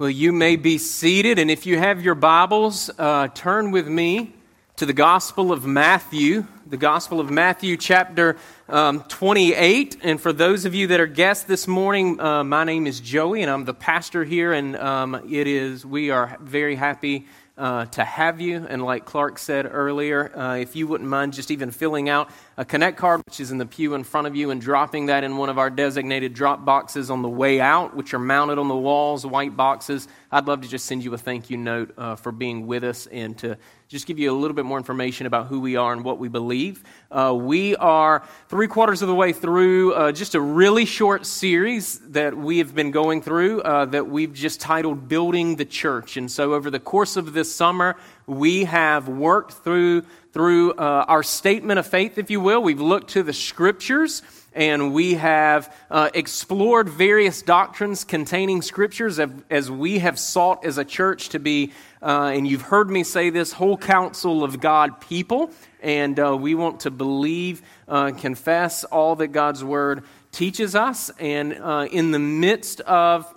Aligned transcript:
Well, 0.00 0.10
you 0.10 0.32
may 0.32 0.54
be 0.54 0.78
seated, 0.78 1.40
and 1.40 1.50
if 1.50 1.66
you 1.66 1.76
have 1.76 2.04
your 2.04 2.14
Bibles, 2.14 2.88
uh, 3.00 3.26
turn 3.34 3.72
with 3.72 3.88
me 3.88 4.32
to 4.76 4.86
the 4.86 4.92
Gospel 4.92 5.50
of 5.50 5.66
Matthew, 5.66 6.46
the 6.64 6.76
Gospel 6.76 7.18
of 7.18 7.32
Matthew, 7.32 7.76
chapter 7.76 8.36
um, 8.68 9.02
28. 9.08 9.96
And 10.04 10.20
for 10.20 10.32
those 10.32 10.64
of 10.66 10.72
you 10.72 10.86
that 10.86 11.00
are 11.00 11.08
guests 11.08 11.42
this 11.46 11.66
morning, 11.66 12.20
uh, 12.20 12.44
my 12.44 12.62
name 12.62 12.86
is 12.86 13.00
Joey, 13.00 13.42
and 13.42 13.50
I'm 13.50 13.64
the 13.64 13.74
pastor 13.74 14.22
here, 14.22 14.52
and 14.52 14.76
um, 14.76 15.16
it 15.28 15.48
is 15.48 15.84
we 15.84 16.10
are 16.10 16.38
very 16.40 16.76
happy 16.76 17.26
uh, 17.58 17.86
to 17.86 18.04
have 18.04 18.40
you. 18.40 18.64
And 18.68 18.82
like 18.82 19.04
Clark 19.04 19.38
said 19.38 19.68
earlier, 19.70 20.36
uh, 20.36 20.56
if 20.56 20.76
you 20.76 20.86
wouldn't 20.86 21.10
mind 21.10 21.32
just 21.32 21.50
even 21.50 21.70
filling 21.70 22.08
out 22.08 22.30
a 22.56 22.64
Connect 22.64 22.96
card, 22.96 23.22
which 23.26 23.40
is 23.40 23.50
in 23.50 23.58
the 23.58 23.66
pew 23.66 23.94
in 23.94 24.04
front 24.04 24.26
of 24.26 24.36
you, 24.36 24.50
and 24.50 24.60
dropping 24.60 25.06
that 25.06 25.24
in 25.24 25.36
one 25.36 25.48
of 25.48 25.58
our 25.58 25.68
designated 25.68 26.34
drop 26.34 26.64
boxes 26.64 27.10
on 27.10 27.22
the 27.22 27.28
way 27.28 27.60
out, 27.60 27.94
which 27.96 28.14
are 28.14 28.18
mounted 28.18 28.58
on 28.58 28.68
the 28.68 28.76
walls, 28.76 29.26
white 29.26 29.56
boxes. 29.56 30.08
I'd 30.30 30.46
love 30.46 30.62
to 30.62 30.68
just 30.68 30.86
send 30.86 31.04
you 31.04 31.12
a 31.14 31.18
thank 31.18 31.50
you 31.50 31.56
note 31.56 31.92
uh, 31.98 32.16
for 32.16 32.32
being 32.32 32.66
with 32.66 32.84
us 32.84 33.06
and 33.06 33.36
to 33.38 33.58
just 33.88 34.06
give 34.06 34.18
you 34.18 34.30
a 34.30 34.36
little 34.36 34.54
bit 34.54 34.66
more 34.66 34.76
information 34.76 35.26
about 35.26 35.46
who 35.46 35.60
we 35.60 35.76
are 35.76 35.94
and 35.94 36.04
what 36.04 36.18
we 36.18 36.28
believe. 36.28 36.84
Uh, 37.10 37.34
we 37.34 37.74
are 37.76 38.22
three 38.48 38.66
quarters 38.66 39.00
of 39.00 39.08
the 39.08 39.14
way 39.14 39.32
through 39.32 39.94
uh, 39.94 40.12
just 40.12 40.34
a 40.34 40.40
really 40.40 40.84
short 40.84 41.24
series 41.24 41.98
that 42.10 42.36
we 42.36 42.58
have 42.58 42.74
been 42.74 42.90
going 42.90 43.22
through 43.22 43.62
uh, 43.62 43.86
that 43.86 44.06
we've 44.06 44.34
just 44.34 44.60
titled 44.60 45.08
Building 45.08 45.56
the 45.56 45.64
Church. 45.64 46.18
And 46.18 46.30
so, 46.30 46.52
over 46.52 46.70
the 46.70 46.78
course 46.78 47.16
of 47.16 47.32
this 47.32 47.54
summer, 47.54 47.96
we 48.26 48.64
have 48.64 49.08
worked 49.08 49.52
through, 49.54 50.02
through 50.32 50.72
uh, 50.72 51.06
our 51.08 51.22
statement 51.22 51.78
of 51.78 51.86
faith, 51.86 52.18
if 52.18 52.30
you 52.30 52.40
will. 52.40 52.62
We've 52.62 52.82
looked 52.82 53.12
to 53.12 53.22
the 53.22 53.32
scriptures 53.32 54.20
and 54.58 54.92
we 54.92 55.14
have 55.14 55.72
uh, 55.88 56.10
explored 56.14 56.88
various 56.88 57.42
doctrines 57.42 58.02
containing 58.02 58.60
scriptures 58.60 59.20
as, 59.48 59.70
we 59.70 60.00
have 60.00 60.18
sought 60.18 60.64
as 60.64 60.78
a 60.78 60.84
church 60.84 61.28
to 61.28 61.38
be, 61.38 61.72
uh, 62.02 62.32
and 62.34 62.44
you've 62.44 62.62
heard 62.62 62.90
me 62.90 63.04
say 63.04 63.30
this, 63.30 63.52
whole 63.52 63.76
counsel 63.76 64.42
of 64.42 64.60
God 64.60 65.00
people. 65.00 65.52
And 65.80 66.18
uh, 66.18 66.36
we 66.36 66.56
want 66.56 66.80
to 66.80 66.90
believe, 66.90 67.62
uh, 67.86 68.10
confess 68.10 68.82
all 68.82 69.14
that 69.16 69.28
God's 69.28 69.62
word 69.62 70.02
teaches 70.32 70.74
us. 70.74 71.12
And 71.20 71.54
uh, 71.54 71.86
in 71.88 72.10
the 72.10 72.18
midst 72.18 72.80
of 72.80 73.32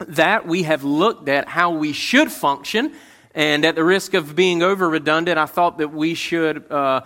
that, 0.00 0.48
we 0.48 0.64
have 0.64 0.82
looked 0.82 1.28
at 1.28 1.46
how 1.46 1.70
we 1.70 1.92
should 1.92 2.32
function. 2.32 2.92
And 3.36 3.64
at 3.64 3.76
the 3.76 3.84
risk 3.84 4.14
of 4.14 4.34
being 4.34 4.64
over 4.64 4.88
redundant, 4.90 5.38
I 5.38 5.46
thought 5.46 5.78
that 5.78 5.92
we 5.92 6.14
should 6.14 6.72
uh, 6.72 7.02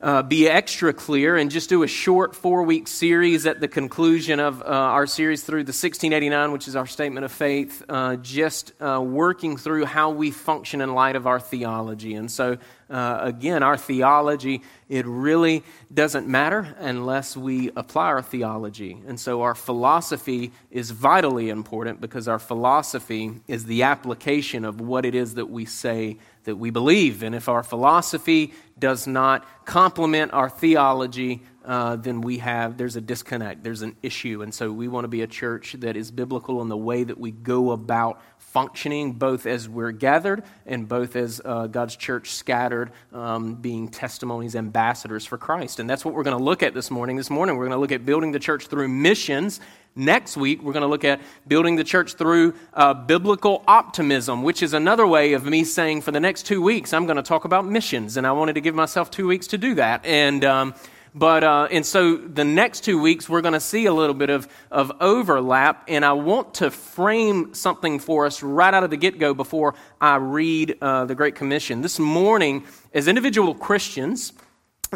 uh, 0.00 0.22
be 0.22 0.48
extra 0.48 0.92
clear 0.92 1.36
and 1.36 1.50
just 1.50 1.68
do 1.68 1.82
a 1.82 1.88
short 1.88 2.34
four 2.34 2.62
week 2.62 2.86
series 2.86 3.46
at 3.46 3.60
the 3.60 3.66
conclusion 3.66 4.38
of 4.38 4.62
uh, 4.62 4.64
our 4.66 5.08
series 5.08 5.42
through 5.42 5.64
the 5.64 5.70
1689, 5.70 6.52
which 6.52 6.68
is 6.68 6.76
our 6.76 6.86
statement 6.86 7.24
of 7.24 7.32
faith, 7.32 7.82
uh, 7.88 8.14
just 8.16 8.72
uh, 8.80 9.00
working 9.02 9.56
through 9.56 9.84
how 9.84 10.10
we 10.10 10.30
function 10.30 10.80
in 10.80 10.94
light 10.94 11.16
of 11.16 11.26
our 11.26 11.40
theology. 11.40 12.14
And 12.14 12.30
so, 12.30 12.58
uh, 12.88 13.18
again, 13.22 13.64
our 13.64 13.76
theology, 13.76 14.62
it 14.88 15.04
really 15.04 15.64
doesn't 15.92 16.28
matter 16.28 16.76
unless 16.78 17.36
we 17.36 17.70
apply 17.74 18.06
our 18.06 18.22
theology. 18.22 18.96
And 19.06 19.18
so, 19.18 19.42
our 19.42 19.56
philosophy 19.56 20.52
is 20.70 20.92
vitally 20.92 21.50
important 21.50 22.00
because 22.00 22.28
our 22.28 22.38
philosophy 22.38 23.32
is 23.48 23.64
the 23.64 23.82
application 23.82 24.64
of 24.64 24.80
what 24.80 25.04
it 25.04 25.16
is 25.16 25.34
that 25.34 25.50
we 25.50 25.64
say 25.64 26.18
that 26.48 26.56
we 26.56 26.70
believe. 26.70 27.22
And 27.22 27.34
if 27.34 27.48
our 27.48 27.62
philosophy 27.62 28.52
does 28.78 29.06
not 29.06 29.46
complement 29.64 30.32
our 30.32 30.48
theology, 30.48 31.42
uh, 31.64 31.96
then 31.96 32.22
we 32.22 32.38
have, 32.38 32.78
there's 32.78 32.96
a 32.96 33.00
disconnect, 33.00 33.62
there's 33.62 33.82
an 33.82 33.94
issue. 34.02 34.40
And 34.42 34.54
so 34.54 34.72
we 34.72 34.88
want 34.88 35.04
to 35.04 35.08
be 35.08 35.20
a 35.20 35.26
church 35.26 35.74
that 35.80 35.96
is 35.96 36.10
biblical 36.10 36.62
in 36.62 36.68
the 36.68 36.76
way 36.76 37.04
that 37.04 37.18
we 37.18 37.30
go 37.30 37.72
about 37.72 38.22
functioning, 38.58 39.12
both 39.12 39.46
as 39.46 39.68
we're 39.68 39.92
gathered 39.92 40.42
and 40.66 40.88
both 40.88 41.14
as 41.14 41.40
uh, 41.44 41.68
God's 41.68 41.94
church 41.94 42.32
scattered, 42.32 42.90
um, 43.12 43.54
being 43.54 43.86
testimonies, 43.88 44.56
ambassadors 44.56 45.24
for 45.24 45.38
Christ. 45.38 45.78
And 45.78 45.88
that's 45.88 46.04
what 46.04 46.12
we're 46.12 46.24
going 46.24 46.36
to 46.36 46.42
look 46.42 46.64
at 46.64 46.74
this 46.74 46.90
morning. 46.90 47.14
This 47.14 47.30
morning, 47.30 47.56
we're 47.56 47.66
going 47.66 47.76
to 47.76 47.80
look 47.80 47.92
at 47.92 48.04
building 48.04 48.32
the 48.32 48.40
church 48.40 48.66
through 48.66 48.88
missions 48.88 49.60
Next 49.98 50.36
week, 50.36 50.62
we're 50.62 50.74
going 50.74 50.82
to 50.82 50.88
look 50.88 51.04
at 51.04 51.20
building 51.48 51.74
the 51.74 51.82
church 51.82 52.14
through 52.14 52.54
uh, 52.72 52.94
biblical 52.94 53.64
optimism, 53.66 54.44
which 54.44 54.62
is 54.62 54.72
another 54.72 55.04
way 55.04 55.32
of 55.32 55.44
me 55.44 55.64
saying 55.64 56.02
for 56.02 56.12
the 56.12 56.20
next 56.20 56.46
two 56.46 56.62
weeks, 56.62 56.92
I'm 56.92 57.06
going 57.06 57.16
to 57.16 57.22
talk 57.22 57.44
about 57.44 57.66
missions. 57.66 58.16
And 58.16 58.24
I 58.24 58.30
wanted 58.30 58.52
to 58.52 58.60
give 58.60 58.76
myself 58.76 59.10
two 59.10 59.26
weeks 59.26 59.48
to 59.48 59.58
do 59.58 59.74
that. 59.74 60.06
And, 60.06 60.44
um, 60.44 60.74
but, 61.14 61.44
uh, 61.44 61.68
and 61.70 61.84
so 61.84 62.16
the 62.16 62.44
next 62.44 62.84
two 62.84 63.00
weeks, 63.00 63.28
we're 63.28 63.40
going 63.40 63.54
to 63.54 63.60
see 63.60 63.86
a 63.86 63.92
little 63.92 64.14
bit 64.14 64.30
of, 64.30 64.48
of 64.70 64.92
overlap. 65.00 65.84
And 65.88 66.04
I 66.04 66.12
want 66.12 66.54
to 66.54 66.70
frame 66.70 67.54
something 67.54 67.98
for 67.98 68.26
us 68.26 68.42
right 68.42 68.72
out 68.72 68.84
of 68.84 68.90
the 68.90 68.96
get 68.96 69.18
go 69.18 69.34
before 69.34 69.74
I 70.00 70.16
read 70.16 70.76
uh, 70.80 71.04
the 71.04 71.14
Great 71.14 71.34
Commission. 71.34 71.82
This 71.82 71.98
morning, 71.98 72.64
as 72.92 73.08
individual 73.08 73.54
Christians, 73.54 74.32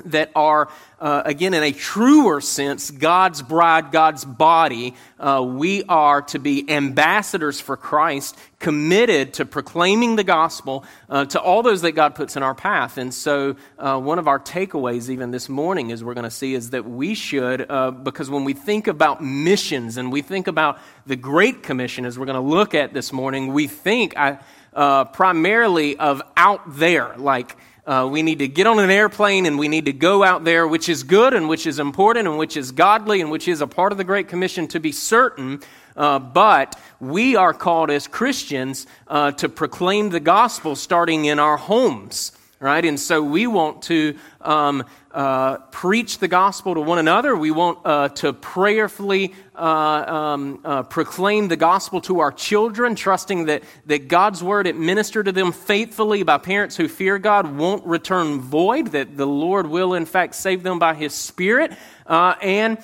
that 0.05 0.31
are, 0.35 0.69
uh, 1.01 1.23
again, 1.25 1.55
in 1.55 1.63
a 1.63 1.73
truer 1.73 2.41
sense, 2.41 2.91
God's 2.91 3.43
bride, 3.43 3.93
God's 3.93 4.25
body. 4.25 4.95
Uh, 5.19 5.45
we 5.47 5.85
are 5.85 6.23
to 6.23 6.39
be 6.39 6.69
ambassadors 6.71 7.61
for 7.61 7.77
Christ, 7.77 8.39
committed 8.59 9.35
to 9.35 9.45
proclaiming 9.45 10.17
the 10.17 10.25
gospel 10.25 10.85
uh, 11.09 11.25
to 11.27 11.41
all 11.41 11.63
those 11.63 11.83
that 11.83 11.93
God 11.93 12.15
puts 12.15 12.37
in 12.37 12.43
our 12.43 12.55
path. 12.55 12.97
And 12.97 13.13
so, 13.13 13.57
uh, 13.79 13.99
one 14.01 14.19
of 14.19 14.29
our 14.29 14.39
takeaways, 14.39 15.11
even 15.11 15.31
this 15.31 15.49
morning, 15.49 15.93
as 15.93 16.03
we're 16.03 16.15
going 16.15 16.25
to 16.25 16.31
see, 16.31 16.55
is 16.55 16.71
that 16.71 16.89
we 16.89 17.15
should, 17.15 17.71
uh, 17.71 17.91
because 17.91 18.31
when 18.31 18.45
we 18.45 18.55
think 18.55 18.87
about 18.87 19.23
missions 19.23 19.97
and 19.97 20.11
we 20.11 20.23
think 20.23 20.47
about 20.47 20.79
the 21.07 21.17
Great 21.17 21.63
Commission, 21.63 22.07
as 22.07 22.19
we're 22.19 22.27
going 22.27 22.35
to 22.35 22.41
look 22.41 22.75
at 22.75 22.95
this 22.95 23.13
morning, 23.13 23.53
we 23.53 23.67
think 23.67 24.15
uh, 24.17 25.05
primarily 25.07 25.97
of 25.99 26.23
out 26.37 26.63
there, 26.79 27.15
like, 27.19 27.57
uh, 27.85 28.09
we 28.11 28.23
need 28.23 28.39
to 28.39 28.47
get 28.47 28.67
on 28.67 28.79
an 28.79 28.91
airplane 28.91 29.45
and 29.45 29.59
we 29.59 29.67
need 29.67 29.87
to 29.87 29.93
go 29.93 30.23
out 30.23 30.45
there, 30.45 30.69
which 30.69 30.89
is 30.89 31.03
good 31.03 31.35
and 31.35 31.49
which 31.49 31.67
is 31.67 31.81
important 31.81 32.29
and 32.29 32.39
which 32.39 32.57
is 32.57 32.71
godly 32.71 33.21
and 33.21 33.31
which 33.31 33.49
is 33.49 33.61
a 33.61 33.67
part 33.67 33.91
of 33.91 33.99
the 33.99 34.05
Great 34.05 34.29
Commission 34.29 34.69
to 34.69 34.79
be 34.79 34.93
certain. 34.93 35.61
Uh, 35.97 36.21
but 36.21 36.79
we 37.01 37.35
are 37.35 37.53
called 37.53 37.91
as 37.91 38.07
Christians 38.07 38.87
uh, 39.09 39.33
to 39.33 39.49
proclaim 39.49 40.11
the 40.11 40.21
gospel 40.21 40.77
starting 40.77 41.25
in 41.25 41.41
our 41.41 41.57
homes, 41.57 42.31
right? 42.61 42.85
And 42.85 42.99
so 42.99 43.21
we 43.21 43.49
want 43.49 43.83
to 43.83 44.17
um, 44.45 44.85
uh, 45.13 45.59
preach 45.71 46.19
the 46.19 46.29
gospel 46.29 46.75
to 46.75 46.81
one 46.81 46.99
another. 46.99 47.37
We 47.37 47.51
want 47.51 47.81
uh, 47.85 48.09
to 48.09 48.33
prayerfully 48.33 49.35
uh, 49.55 49.59
um, 49.63 50.61
uh, 50.65 50.83
proclaim 50.85 51.49
the 51.49 51.57
gospel 51.57 52.01
to 52.03 52.21
our 52.21 52.33
children, 52.33 52.95
trusting 52.95 53.47
that, 53.47 53.63
that 53.87 54.09
God's 54.09 54.43
word 54.43 54.67
administered 54.67 55.27
to 55.27 55.33
them 55.33 55.53
faithfully 55.53 56.23
by 56.23 56.39
parents 56.39 56.77
who 56.77 56.89
fear 56.89 57.19
God 57.19 57.57
won't 57.59 57.85
return 57.85 58.41
void, 58.41 58.89
that 58.89 59.17
the 59.19 59.27
Lord 59.27 59.67
will, 59.67 59.93
in 59.93 60.07
fact, 60.07 60.35
save 60.35 60.63
them 60.63 60.79
by 60.79 60.95
his 60.95 61.13
Spirit. 61.13 61.73
Uh, 62.07 62.35
and 62.41 62.79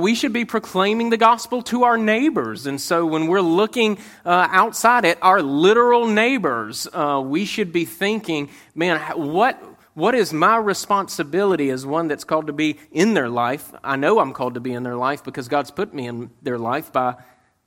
we 0.00 0.14
should 0.14 0.32
be 0.32 0.44
proclaiming 0.44 1.10
the 1.10 1.16
gospel 1.16 1.60
to 1.62 1.82
our 1.82 1.98
neighbors. 1.98 2.66
And 2.66 2.80
so 2.80 3.04
when 3.04 3.26
we're 3.26 3.40
looking 3.40 3.98
outside 4.24 5.04
at 5.04 5.18
our 5.20 5.42
literal 5.42 6.06
neighbors, 6.06 6.88
we 7.24 7.44
should 7.44 7.72
be 7.72 7.84
thinking, 7.84 8.48
man, 8.74 9.00
what 9.16 9.73
what 9.94 10.14
is 10.14 10.32
my 10.32 10.56
responsibility 10.56 11.70
as 11.70 11.86
one 11.86 12.08
that's 12.08 12.24
called 12.24 12.48
to 12.48 12.52
be 12.52 12.78
in 12.90 13.14
their 13.14 13.28
life? 13.28 13.72
I 13.82 13.96
know 13.96 14.18
I'm 14.18 14.32
called 14.32 14.54
to 14.54 14.60
be 14.60 14.72
in 14.72 14.82
their 14.82 14.96
life 14.96 15.22
because 15.22 15.48
God's 15.48 15.70
put 15.70 15.94
me 15.94 16.06
in 16.08 16.30
their 16.42 16.58
life 16.58 16.92
by 16.92 17.16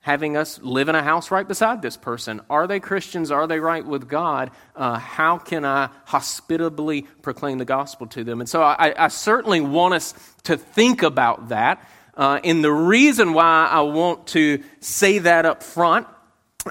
having 0.02 0.38
us 0.38 0.60
live 0.62 0.90
in 0.90 0.96
a 0.96 1.04
house 1.04 1.32
right 1.32 1.48
beside 1.48 1.82
this 1.82 1.98
person. 1.98 2.42
Are 2.50 2.68
they 2.68 2.80
Christians? 2.80 3.32
Are 3.32 3.48
they 3.48 3.60
right 3.60 3.86
with 3.86 4.08
God? 4.08 4.52
Uh, 4.76 5.00
how 5.00 5.38
can 5.38 5.66
I 5.66 5.90
hospitably 6.06 7.04
proclaim 7.22 7.58
the 7.58 7.66
gospel 7.66 8.08
to 8.08 8.24
them? 8.24 8.40
And 8.40 8.50
so 8.50 8.62
I, 8.62 8.94
I 8.98 9.08
certainly 9.08 9.62
want 9.62 9.94
us 9.94 10.14
to 10.44 10.58
think 10.58 11.04
about 11.04 11.50
that. 11.50 11.86
Uh, 12.14 12.40
and 12.44 12.64
the 12.64 12.72
reason 12.72 13.34
why 13.34 13.68
I 13.70 13.82
want 13.82 14.28
to 14.28 14.64
say 14.80 15.20
that 15.20 15.46
up 15.46 15.62
front 15.62 16.08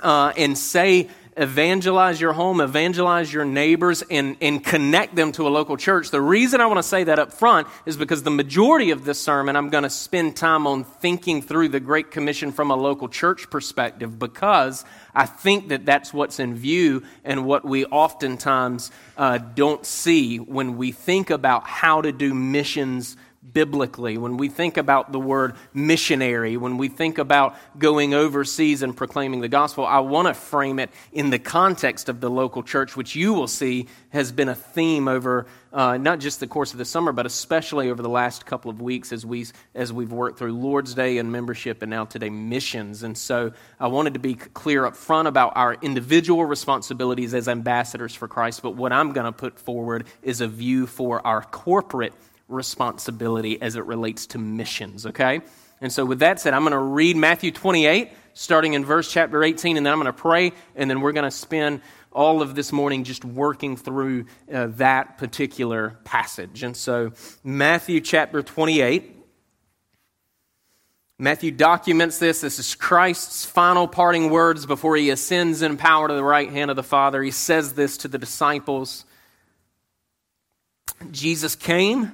uh, 0.02 0.32
and 0.36 0.56
say 0.56 1.08
evangelize 1.36 2.20
your 2.20 2.32
home, 2.32 2.60
evangelize 2.60 3.32
your 3.32 3.44
neighbors, 3.44 4.02
and, 4.10 4.36
and 4.40 4.64
connect 4.64 5.14
them 5.14 5.32
to 5.32 5.46
a 5.46 5.50
local 5.50 5.76
church. 5.76 6.10
The 6.10 6.20
reason 6.20 6.60
I 6.60 6.66
want 6.66 6.78
to 6.78 6.82
say 6.82 7.04
that 7.04 7.18
up 7.18 7.32
front 7.32 7.68
is 7.84 7.96
because 7.96 8.22
the 8.22 8.30
majority 8.30 8.90
of 8.90 9.04
this 9.04 9.20
sermon, 9.20 9.54
I'm 9.54 9.68
going 9.68 9.84
to 9.84 9.90
spend 9.90 10.36
time 10.36 10.66
on 10.66 10.84
thinking 10.84 11.42
through 11.42 11.68
the 11.68 11.80
Great 11.80 12.10
Commission 12.10 12.52
from 12.52 12.70
a 12.70 12.76
local 12.76 13.08
church 13.08 13.50
perspective 13.50 14.18
because 14.18 14.84
I 15.14 15.26
think 15.26 15.68
that 15.68 15.84
that's 15.84 16.12
what's 16.12 16.40
in 16.40 16.54
view 16.54 17.02
and 17.24 17.44
what 17.44 17.64
we 17.64 17.84
oftentimes 17.86 18.90
uh, 19.16 19.38
don't 19.38 19.84
see 19.84 20.38
when 20.38 20.76
we 20.76 20.92
think 20.92 21.30
about 21.30 21.66
how 21.66 22.00
to 22.00 22.12
do 22.12 22.32
missions 22.32 23.16
biblically, 23.52 24.19
when 24.19 24.37
we 24.37 24.48
think 24.48 24.76
about 24.76 25.12
the 25.12 25.20
word 25.20 25.54
missionary, 25.72 26.56
when 26.56 26.78
we 26.78 26.88
think 26.88 27.19
about 27.19 27.56
going 27.78 28.14
overseas 28.14 28.82
and 28.82 28.96
proclaiming 28.96 29.40
the 29.40 29.48
gospel, 29.48 29.87
I 29.87 30.00
want 30.00 30.28
to 30.28 30.34
frame 30.34 30.78
it 30.78 30.90
in 31.12 31.31
the 31.31 31.38
context 31.38 32.08
of 32.08 32.20
the 32.20 32.31
local 32.31 32.62
church, 32.62 32.96
which 32.96 33.14
you 33.14 33.32
will 33.34 33.48
see 33.48 33.88
has 34.10 34.32
been 34.32 34.48
a 34.48 34.54
theme 34.54 35.08
over 35.08 35.46
uh, 35.76 35.98
not 35.98 36.20
just 36.20 36.40
the 36.40 36.46
course 36.46 36.72
of 36.72 36.78
the 36.78 36.84
summer, 36.87 37.12
but 37.12 37.26
especially 37.26 37.90
over 37.90 38.02
the 38.02 38.08
last 38.08 38.46
couple 38.46 38.70
of 38.70 38.81
weeks 38.81 39.12
as, 39.12 39.26
we, 39.26 39.44
as 39.75 39.93
we've 39.93 40.10
worked 40.10 40.38
through 40.38 40.52
Lord's 40.52 40.94
Day 40.94 41.19
and 41.19 41.31
membership 41.31 41.82
and 41.82 41.90
now 41.90 42.06
today 42.06 42.31
missions. 42.31 43.02
And 43.02 43.16
so 43.16 43.52
I 43.78 43.88
wanted 43.88 44.14
to 44.14 44.20
be 44.20 44.37
clear 44.37 44.87
up 44.87 44.96
front 44.96 45.28
about 45.28 45.52
our 45.54 45.75
individual 45.82 46.46
responsibilities 46.46 47.34
as 47.34 47.46
ambassadors 47.46 48.14
for 48.14 48.26
Christ, 48.26 48.62
but 48.62 48.70
what 48.70 48.90
I'm 48.90 49.12
going 49.12 49.26
to 49.26 49.32
put 49.32 49.58
forward 49.58 50.06
is 50.22 50.40
a 50.40 50.48
view 50.48 50.87
for 50.87 51.25
our 51.26 51.43
corporate 51.43 52.14
responsibility 52.48 53.60
as 53.60 53.76
it 53.76 53.84
relates 53.84 54.26
to 54.28 54.38
missions, 54.38 55.06
okay? 55.06 55.40
And 55.81 55.93
so, 55.93 56.04
with 56.04 56.20
that 56.20 56.40
said, 56.40 56.54
I'm 56.54 56.62
going 56.62 56.72
to 56.72 56.78
read 56.78 57.16
Matthew 57.16 57.50
28, 57.50 58.10
starting 58.34 58.75
in 58.75 58.84
verse 58.84 59.10
chapter 59.10 59.43
18, 59.43 59.76
and 59.76 59.84
then 59.84 59.93
I'm 59.93 59.98
going 59.98 60.06
to 60.06 60.12
pray, 60.12 60.52
and 60.75 60.88
then 60.88 61.00
we're 61.00 61.12
going 61.12 61.25
to 61.25 61.31
spend 61.31 61.81
all 62.12 62.40
of 62.40 62.54
this 62.54 62.72
morning 62.72 63.04
just 63.04 63.25
working 63.25 63.76
through 63.76 64.25
uh, 64.52 64.69
that 64.76 65.19
particular 65.19 65.98
passage. 66.04 66.62
And 66.62 66.76
so, 66.76 67.12
Matthew 67.44 68.00
chapter 68.00 68.43
28. 68.43 69.12
Matthew 71.19 71.50
documents 71.50 72.19
this. 72.19 72.43
This 72.43 72.58
is 72.58 72.75
Christ's 72.75 73.46
final 73.46 73.88
parting 73.88 74.28
words 74.28 74.66
before 74.66 74.96
he 74.96 75.08
ascends 75.08 75.62
in 75.62 75.78
power 75.78 76.08
to 76.08 76.14
the 76.14 76.22
right 76.22 76.50
hand 76.50 76.69
of 76.70 76.76
the 76.76 76.82
Father. 76.82 77.22
He 77.22 77.31
says 77.31 77.72
this 77.72 77.96
to 77.98 78.08
the 78.08 78.19
disciples 78.19 79.06
Jesus 81.10 81.54
came 81.56 82.12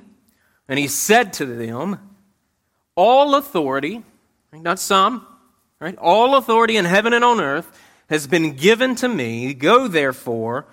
and 0.73 0.79
he 0.79 0.89
said 0.89 1.35
to 1.35 1.45
them, 1.45 1.99
All 2.95 3.35
authority, 3.35 4.03
not 4.55 4.79
some, 4.79 5.27
right? 5.79 5.95
All 5.99 6.35
authority 6.35 6.79
in 6.79 6.87
heaven 6.87 7.13
and 7.13 7.23
on 7.23 7.43
earth 7.43 7.79
has 8.09 8.27
been 8.27 8.57
given 8.57 8.95
to 8.95 9.07
me. 9.07 9.53
Go 9.53 9.87
therefore 9.87 10.65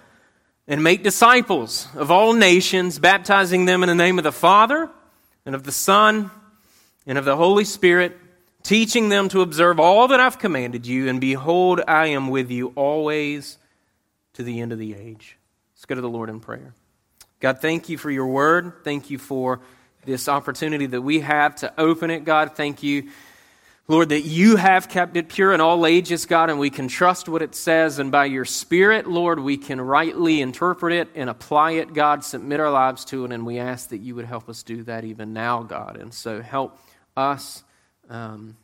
and 0.69 0.81
make 0.81 1.03
disciples 1.03 1.89
of 1.95 2.11
all 2.11 2.31
nations, 2.31 2.97
baptizing 2.97 3.65
them 3.65 3.83
in 3.83 3.89
the 3.89 3.93
name 3.93 4.17
of 4.17 4.23
the 4.23 4.31
Father 4.31 4.89
and 5.45 5.53
of 5.53 5.63
the 5.63 5.71
Son 5.73 6.31
and 7.05 7.17
of 7.17 7.25
the 7.25 7.35
Holy 7.35 7.65
Spirit, 7.65 8.17
teaching 8.63 9.09
them 9.09 9.27
to 9.27 9.41
observe 9.41 9.81
all 9.81 10.07
that 10.07 10.21
I've 10.21 10.39
commanded 10.39 10.87
you. 10.87 11.09
And 11.09 11.19
behold, 11.19 11.81
I 11.89 12.05
am 12.07 12.29
with 12.29 12.49
you 12.49 12.71
always 12.77 13.57
to 14.35 14.43
the 14.43 14.61
end 14.61 14.71
of 14.71 14.79
the 14.79 14.95
age. 14.95 15.35
Let's 15.75 15.83
go 15.83 15.95
to 15.95 15.99
the 15.99 16.07
Lord 16.07 16.29
in 16.29 16.39
prayer. 16.39 16.73
God, 17.41 17.59
thank 17.59 17.89
you 17.89 17.97
for 17.97 18.09
your 18.09 18.27
word. 18.27 18.71
Thank 18.85 19.09
you 19.09 19.17
for 19.17 19.59
this 20.09 20.27
opportunity 20.27 20.87
that 20.87 21.01
we 21.01 21.21
have 21.21 21.55
to 21.57 21.71
open 21.79 22.09
it, 22.09 22.25
God. 22.25 22.55
Thank 22.55 22.83
you, 22.83 23.09
Lord, 23.87 24.09
that 24.09 24.21
you 24.21 24.55
have 24.55 24.89
kept 24.89 25.15
it 25.15 25.29
pure 25.29 25.53
in 25.53 25.61
all 25.61 25.85
ages, 25.85 26.25
God, 26.25 26.49
and 26.49 26.59
we 26.59 26.69
can 26.69 26.87
trust 26.87 27.29
what 27.29 27.41
it 27.41 27.55
says. 27.55 27.99
And 27.99 28.11
by 28.11 28.25
your 28.25 28.45
Spirit, 28.45 29.07
Lord, 29.07 29.39
we 29.39 29.57
can 29.57 29.79
rightly 29.79 30.41
interpret 30.41 30.93
it 30.93 31.09
and 31.15 31.29
apply 31.29 31.71
it, 31.71 31.93
God, 31.93 32.23
submit 32.23 32.59
our 32.59 32.71
lives 32.71 33.05
to 33.05 33.25
it. 33.25 33.31
And 33.31 33.45
we 33.45 33.59
ask 33.59 33.89
that 33.89 33.99
you 33.99 34.15
would 34.15 34.25
help 34.25 34.49
us 34.49 34.63
do 34.63 34.83
that 34.83 35.05
even 35.05 35.31
now, 35.31 35.63
God. 35.63 35.97
And 35.97 36.13
so 36.13 36.41
help 36.41 36.77
us 37.15 37.63
um, 38.09 38.57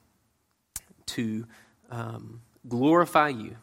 to 1.08 1.46
um, 1.92 2.42
glorify 2.68 3.30
you. 3.30 3.56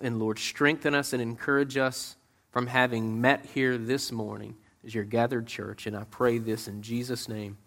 And 0.00 0.18
Lord, 0.18 0.38
strengthen 0.38 0.94
us 0.94 1.12
and 1.14 1.22
encourage 1.22 1.76
us 1.78 2.16
from 2.50 2.66
having 2.66 3.20
met 3.20 3.46
here 3.54 3.78
this 3.78 4.12
morning 4.12 4.56
as 4.86 4.94
your 4.94 5.04
gathered 5.04 5.46
church. 5.46 5.86
And 5.86 5.96
I 5.96 6.04
pray 6.04 6.38
this 6.38 6.68
in 6.68 6.80
Jesus' 6.80 7.28
name. 7.28 7.58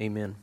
Amen. 0.00 0.34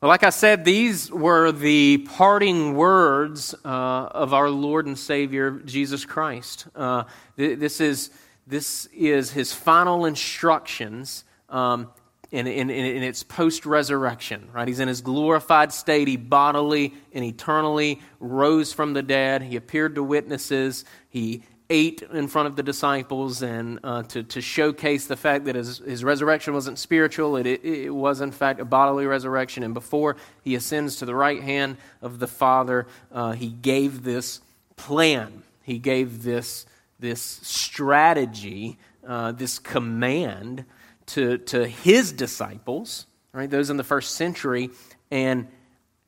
Well, 0.00 0.08
like 0.08 0.24
I 0.24 0.30
said, 0.30 0.64
these 0.64 1.12
were 1.12 1.52
the 1.52 1.98
parting 1.98 2.74
words 2.74 3.54
uh, 3.62 3.68
of 3.68 4.32
our 4.32 4.48
Lord 4.48 4.86
and 4.86 4.98
Savior, 4.98 5.50
Jesus 5.66 6.06
Christ. 6.06 6.66
Uh, 6.74 7.04
th- 7.36 7.58
this, 7.58 7.82
is, 7.82 8.10
this 8.46 8.86
is 8.94 9.30
his 9.30 9.52
final 9.52 10.06
instructions 10.06 11.24
um, 11.50 11.90
in, 12.30 12.46
in, 12.46 12.70
in 12.70 13.02
its 13.02 13.22
post 13.22 13.66
resurrection, 13.66 14.48
right? 14.54 14.66
He's 14.66 14.80
in 14.80 14.88
his 14.88 15.02
glorified 15.02 15.70
state. 15.70 16.08
He 16.08 16.16
bodily 16.16 16.94
and 17.12 17.22
eternally 17.22 18.00
rose 18.20 18.72
from 18.72 18.94
the 18.94 19.02
dead. 19.02 19.42
He 19.42 19.56
appeared 19.56 19.96
to 19.96 20.02
witnesses. 20.02 20.86
He 21.10 21.42
ate 21.70 22.02
in 22.02 22.26
front 22.26 22.48
of 22.48 22.56
the 22.56 22.62
disciples 22.62 23.42
and 23.42 23.78
uh, 23.84 24.02
to, 24.02 24.24
to 24.24 24.40
showcase 24.40 25.06
the 25.06 25.16
fact 25.16 25.44
that 25.44 25.54
his, 25.54 25.78
his 25.78 26.02
resurrection 26.02 26.52
wasn't 26.52 26.78
spiritual, 26.78 27.36
it, 27.36 27.46
it, 27.46 27.64
it, 27.64 27.90
was 27.90 28.20
in 28.20 28.32
fact 28.32 28.60
a 28.60 28.64
bodily 28.64 29.06
resurrection. 29.06 29.62
And 29.62 29.72
before 29.72 30.16
he 30.42 30.56
ascends 30.56 30.96
to 30.96 31.06
the 31.06 31.14
right 31.14 31.40
hand 31.40 31.76
of 32.02 32.18
the 32.18 32.26
Father, 32.26 32.86
uh, 33.12 33.32
he 33.32 33.48
gave 33.48 34.02
this 34.02 34.40
plan, 34.76 35.44
he 35.62 35.78
gave 35.78 36.24
this, 36.24 36.66
this 36.98 37.22
strategy, 37.22 38.76
uh, 39.06 39.32
this 39.32 39.58
command 39.60 40.64
to, 41.06 41.38
to 41.38 41.66
his 41.66 42.12
disciples, 42.12 43.06
right, 43.32 43.48
those 43.48 43.70
in 43.70 43.76
the 43.76 43.84
first 43.84 44.16
century. 44.16 44.70
And 45.10 45.48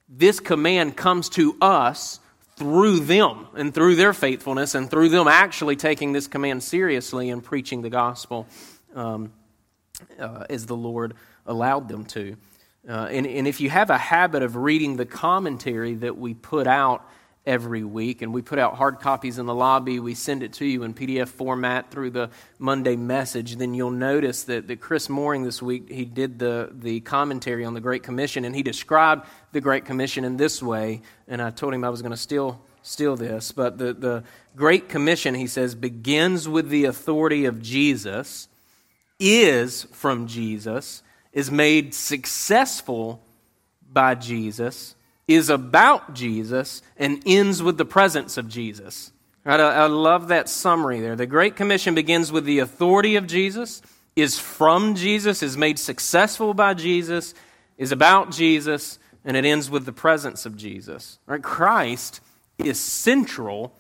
this 0.09 0.41
command 0.41 0.97
comes 0.97 1.29
to 1.31 1.56
us 1.61 2.20
through 2.56 3.00
them 3.00 3.46
and 3.54 3.72
through 3.72 3.96
their 3.96 4.12
faithfulness 4.12 4.75
and 4.75 4.90
through 4.90 5.08
them 5.08 5.26
actually 5.26 5.76
taking 5.76 6.12
this 6.12 6.26
command 6.26 6.62
seriously 6.62 7.31
and 7.31 7.43
preaching 7.43 7.82
the 7.82 7.90
gospel 7.90 8.46
um, 8.94 9.32
uh, 10.19 10.44
as 10.50 10.66
the 10.66 10.76
Lord 10.76 11.14
allowed 11.46 11.88
them 11.88 12.04
to. 12.06 12.37
Uh, 12.88 13.08
and, 13.10 13.26
and 13.26 13.46
if 13.46 13.60
you 13.60 13.70
have 13.70 13.90
a 13.90 13.99
habit 13.99 14.43
of 14.43 14.56
reading 14.56 14.96
the 14.96 15.06
commentary 15.06 15.94
that 15.94 16.19
we 16.19 16.34
put 16.34 16.66
out 16.66 17.08
every 17.44 17.83
week. 17.83 18.23
And 18.23 18.33
we 18.33 18.43
put 18.43 18.59
out 18.59 18.77
hard 18.77 19.00
copies 19.00 19.39
in 19.39 19.47
the 19.47 19.55
lobby. 19.55 19.99
We 19.99 20.15
send 20.15 20.43
it 20.43 20.53
to 20.55 20.67
you 20.67 20.85
in 20.85 20.94
PDF 20.94 21.29
format 21.29 21.91
through 21.91 22.11
the 22.11 22.31
Monday 22.59 22.97
message. 22.97 23.56
Then 23.56 23.75
you'll 23.75 23.91
notice 23.91 24.44
that, 24.44 24.69
that 24.69 24.81
Chris 24.81 25.09
Mooring 25.09 25.43
this 25.43 25.61
week, 25.61 25.91
he 25.91 26.05
did 26.05 26.39
the, 26.39 26.71
the 26.73 27.00
commentary 27.00 27.65
on 27.65 27.75
the 27.75 27.81
Great 27.81 28.03
Commission, 28.03 28.44
and 28.44 28.55
he 28.55 28.62
described 28.62 29.27
the 29.53 29.61
Great 29.61 29.85
Commission 29.85 30.25
in 30.25 30.37
this 30.37 30.62
way. 30.62 31.03
And 31.27 31.43
I 31.43 31.50
told 31.50 31.75
him 31.75 31.85
I 31.85 31.89
was 31.89 32.03
going 32.03 32.12
to 32.12 32.17
steal, 32.17 32.61
steal 32.83 33.17
this. 33.17 33.50
But 33.50 33.77
the, 33.77 33.93
the 33.93 34.25
Great 34.55 34.88
Commission, 34.88 35.35
he 35.35 35.49
says, 35.49 35.75
begins 35.75 36.49
with 36.49 36.69
the 36.69 36.85
authority 36.85 37.47
of 37.47 37.61
Jesus, 37.61 38.49
is 39.19 39.85
from 39.93 40.27
Jesus, 40.29 41.03
is 41.33 41.50
made 41.50 41.95
successful 41.95 43.25
by 43.93 44.15
Jesus 44.15 44.95
is 45.29 45.49
about 45.49 46.15
Jesus 46.15 46.83
and 46.97 47.23
ends 47.27 47.63
with 47.63 47.79
the 47.79 47.85
presence 47.85 48.37
of 48.37 48.49
Jesus. 48.49 49.13
Right, 49.45 49.59
I, 49.59 49.85
I 49.85 49.87
love 49.87 50.29
that 50.29 50.49
summary 50.49 51.01
there. 51.01 51.17
The 51.17 51.27
Great 51.27 51.57
Commission 51.57 51.95
begins 51.95 52.31
with 52.31 52.45
the 52.45 52.61
authority 52.61 53.17
of 53.17 53.27
Jesus, 53.27 53.83
is 54.15 54.39
from 54.39 54.95
Jesus, 54.95 55.43
is 55.43 55.57
made 55.57 55.79
successful 55.79 56.55
by 56.55 56.75
Jesus, 56.75 57.35
is 57.77 57.91
about 57.91 58.31
Jesus, 58.31 58.99
and 59.25 59.37
it 59.37 59.45
ends 59.45 59.69
with 59.69 59.85
the 59.85 59.93
presence 59.93 60.47
of 60.47 60.57
Jesus. 60.57 61.19
Right? 61.26 61.43
Christ 61.43 62.21
is 62.59 62.79
central 62.79 63.75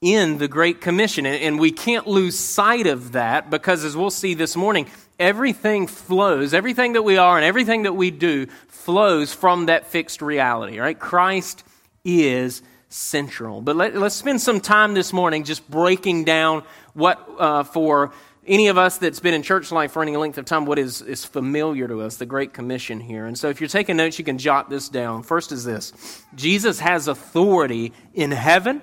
in 0.00 0.38
the 0.38 0.48
Great 0.48 0.80
Commission. 0.80 1.26
And, 1.26 1.60
we 1.60 1.72
can't 1.72 2.06
lose 2.06 2.38
sight 2.38 2.86
of 2.86 3.12
that 3.12 3.50
because, 3.50 3.84
as 3.84 3.94
we'll 3.94 4.10
see 4.10 4.32
this 4.32 4.56
morning, 4.56 4.86
everything 5.18 5.86
flows, 5.86 6.54
everything 6.54 6.94
that 6.94 7.02
we 7.02 7.18
are 7.18 7.36
and 7.36 7.44
everything 7.44 7.82
that 7.82 7.92
we 7.92 8.10
do 8.10 8.46
flows 8.68 9.34
from 9.34 9.66
that 9.66 9.88
fixed 9.88 10.22
reality, 10.22 10.78
right? 10.78 10.98
Christ 10.98 11.64
is 12.02 12.62
central. 12.88 13.60
But 13.60 13.76
let, 13.76 13.94
us 13.94 14.14
spend 14.14 14.40
some 14.40 14.60
time 14.60 14.94
this 14.94 15.12
morning 15.12 15.44
just 15.44 15.70
breaking 15.70 16.24
down 16.24 16.64
what, 16.94 17.28
uh, 17.38 17.64
for 17.64 18.12
any 18.46 18.68
of 18.68 18.78
us 18.78 18.96
that's 18.96 19.20
been 19.20 19.34
in 19.34 19.42
church 19.42 19.70
life 19.70 19.92
for 19.92 20.02
any 20.02 20.16
length 20.16 20.38
of 20.38 20.46
time, 20.46 20.64
what 20.64 20.78
is, 20.78 21.02
is 21.02 21.26
familiar 21.26 21.86
to 21.86 22.00
us, 22.00 22.16
the 22.16 22.24
Great 22.24 22.54
Commission 22.54 23.00
here. 23.00 23.26
And 23.26 23.38
so 23.38 23.50
if 23.50 23.60
you're 23.60 23.68
taking 23.68 23.98
notes, 23.98 24.18
you 24.18 24.24
can 24.24 24.38
jot 24.38 24.70
this 24.70 24.88
down. 24.88 25.24
First 25.24 25.52
is 25.52 25.62
this 25.62 25.92
Jesus 26.34 26.80
has 26.80 27.06
authority 27.06 27.92
in 28.14 28.30
heaven 28.30 28.80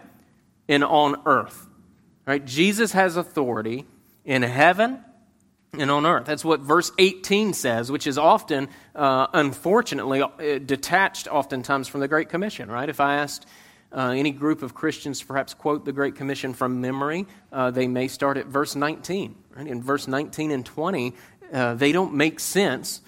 and 0.68 0.84
on 0.84 1.22
earth. 1.26 1.68
Right? 2.26 2.44
Jesus 2.44 2.92
has 2.92 3.16
authority 3.16 3.86
in 4.26 4.42
heaven 4.42 5.00
and 5.74 5.90
on 5.90 6.06
earth. 6.06 6.26
That's 6.26 6.44
what 6.44 6.60
verse 6.60 6.92
18 6.98 7.54
says, 7.54 7.92
which 7.92 8.08
is 8.08 8.18
often, 8.18 8.70
uh, 8.96 9.28
unfortunately, 9.34 10.22
uh, 10.22 10.60
detached 10.60 11.28
oftentimes 11.28 11.88
from 11.88 12.02
the 12.02 12.08
Great 12.08 12.30
Commission, 12.30 12.70
right? 12.70 12.90
If 12.90 13.00
I 13.00 13.16
asked 13.16 13.46
uh, 13.96 14.10
any 14.10 14.32
group 14.32 14.62
of 14.62 14.74
Christians 14.74 15.22
to 15.22 15.26
perhaps 15.26 15.54
quote 15.54 15.86
the 15.86 15.94
Great 15.94 16.16
Commission 16.16 16.54
from 16.54 16.82
memory, 16.82 17.26
uh, 17.54 17.72
they 17.72 17.88
may 17.88 18.08
start 18.08 18.38
at 18.38 18.48
verse 18.48 18.76
19. 18.76 19.36
Right? 19.56 19.68
In 19.68 19.82
verse 19.82 20.08
19 20.08 20.52
and 20.52 20.66
20, 20.66 21.14
uh, 21.54 21.74
they 21.76 21.92
don't 21.92 22.14
make 22.14 22.40
sense 22.40 23.02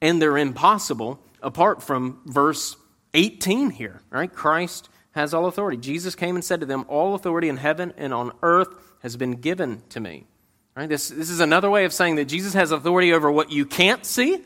and 0.00 0.20
they're 0.20 0.36
impossible 0.36 1.18
apart 1.42 1.82
from 1.82 2.20
verse 2.26 2.76
18 3.14 3.70
here, 3.70 4.02
right? 4.10 4.32
Christ 4.32 4.88
has 5.14 5.32
all 5.32 5.46
authority. 5.46 5.76
Jesus 5.76 6.14
came 6.14 6.34
and 6.34 6.44
said 6.44 6.60
to 6.60 6.66
them, 6.66 6.84
All 6.88 7.14
authority 7.14 7.48
in 7.48 7.56
heaven 7.56 7.92
and 7.96 8.12
on 8.12 8.32
earth 8.42 8.68
has 9.00 9.16
been 9.16 9.32
given 9.32 9.82
to 9.90 10.00
me. 10.00 10.26
Right? 10.76 10.88
This, 10.88 11.08
this 11.08 11.30
is 11.30 11.40
another 11.40 11.70
way 11.70 11.84
of 11.84 11.92
saying 11.92 12.16
that 12.16 12.24
Jesus 12.24 12.54
has 12.54 12.72
authority 12.72 13.12
over 13.12 13.30
what 13.30 13.52
you 13.52 13.64
can't 13.64 14.04
see, 14.04 14.40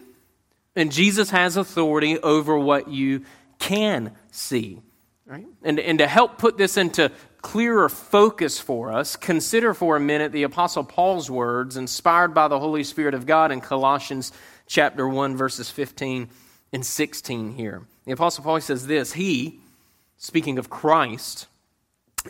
and 0.77 0.93
Jesus 0.93 1.31
has 1.31 1.57
authority 1.57 2.19
over 2.19 2.59
what 2.59 2.89
you 2.89 3.25
can 3.59 4.13
see. 4.31 4.81
Right? 5.25 5.47
And, 5.63 5.81
and 5.81 5.99
to 5.99 6.07
help 6.07 6.39
put 6.39 6.59
this 6.59 6.77
into 6.77 7.11
clearer 7.41 7.89
focus 7.89 8.59
for 8.59 8.93
us, 8.93 9.17
consider 9.17 9.73
for 9.73 9.97
a 9.97 10.01
minute 10.01 10.33
the 10.33 10.43
Apostle 10.43 10.85
Paul's 10.85 11.31
words, 11.31 11.79
inspired 11.79 12.35
by 12.35 12.49
the 12.49 12.59
Holy 12.59 12.85
Spirit 12.85 13.15
of 13.15 13.25
God 13.25 13.53
in 13.53 13.61
Colossians 13.61 14.33
chapter 14.67 15.09
1, 15.09 15.37
verses 15.37 15.71
15 15.71 16.29
and 16.75 16.85
16 16.85 17.53
here. 17.53 17.87
The 18.05 18.13
Apostle 18.13 18.45
Paul 18.45 18.61
says 18.61 18.87
this 18.87 19.15
He, 19.15 19.61
speaking 20.19 20.59
of 20.59 20.69
Christ, 20.69 21.47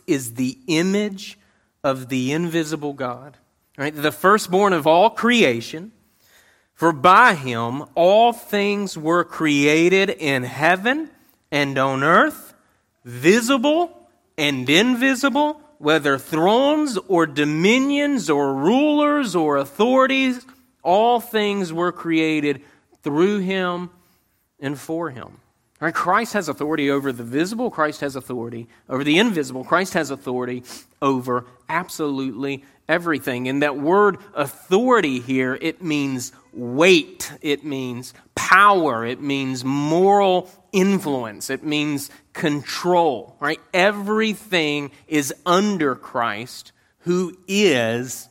is 0.06 0.34
the 0.34 0.58
image 0.66 1.38
of 1.82 2.08
the 2.08 2.32
invisible 2.32 2.92
God, 2.92 3.36
right? 3.76 3.94
The 3.94 4.12
firstborn 4.12 4.72
of 4.72 4.86
all 4.86 5.10
creation. 5.10 5.92
For 6.74 6.92
by 6.92 7.34
him 7.34 7.84
all 7.96 8.32
things 8.32 8.96
were 8.96 9.24
created 9.24 10.10
in 10.10 10.44
heaven 10.44 11.10
and 11.50 11.76
on 11.76 12.04
earth, 12.04 12.54
visible 13.04 14.08
and 14.36 14.68
invisible, 14.70 15.60
whether 15.78 16.18
thrones 16.18 16.96
or 17.08 17.26
dominions 17.26 18.30
or 18.30 18.54
rulers 18.54 19.34
or 19.34 19.56
authorities, 19.56 20.46
all 20.82 21.18
things 21.18 21.72
were 21.72 21.90
created 21.90 22.62
through 23.02 23.38
him 23.38 23.90
and 24.60 24.78
for 24.78 25.10
him. 25.10 25.38
Right? 25.80 25.94
Christ 25.94 26.32
has 26.32 26.48
authority 26.48 26.90
over 26.90 27.12
the 27.12 27.22
visible, 27.22 27.70
Christ 27.70 28.00
has 28.00 28.16
authority 28.16 28.66
over 28.88 29.04
the 29.04 29.18
invisible, 29.18 29.62
Christ 29.62 29.94
has 29.94 30.10
authority 30.10 30.64
over 31.00 31.46
absolutely 31.68 32.64
everything. 32.88 33.48
And 33.48 33.62
that 33.62 33.76
word 33.76 34.16
authority 34.34 35.20
here, 35.20 35.56
it 35.60 35.80
means 35.80 36.32
weight, 36.52 37.30
it 37.42 37.64
means 37.64 38.12
power, 38.34 39.06
it 39.06 39.20
means 39.20 39.64
moral 39.64 40.50
influence, 40.72 41.48
it 41.48 41.62
means 41.62 42.10
control, 42.32 43.36
right? 43.38 43.60
Everything 43.72 44.90
is 45.06 45.32
under 45.46 45.94
Christ 45.94 46.72
who 47.00 47.38
is 47.46 48.28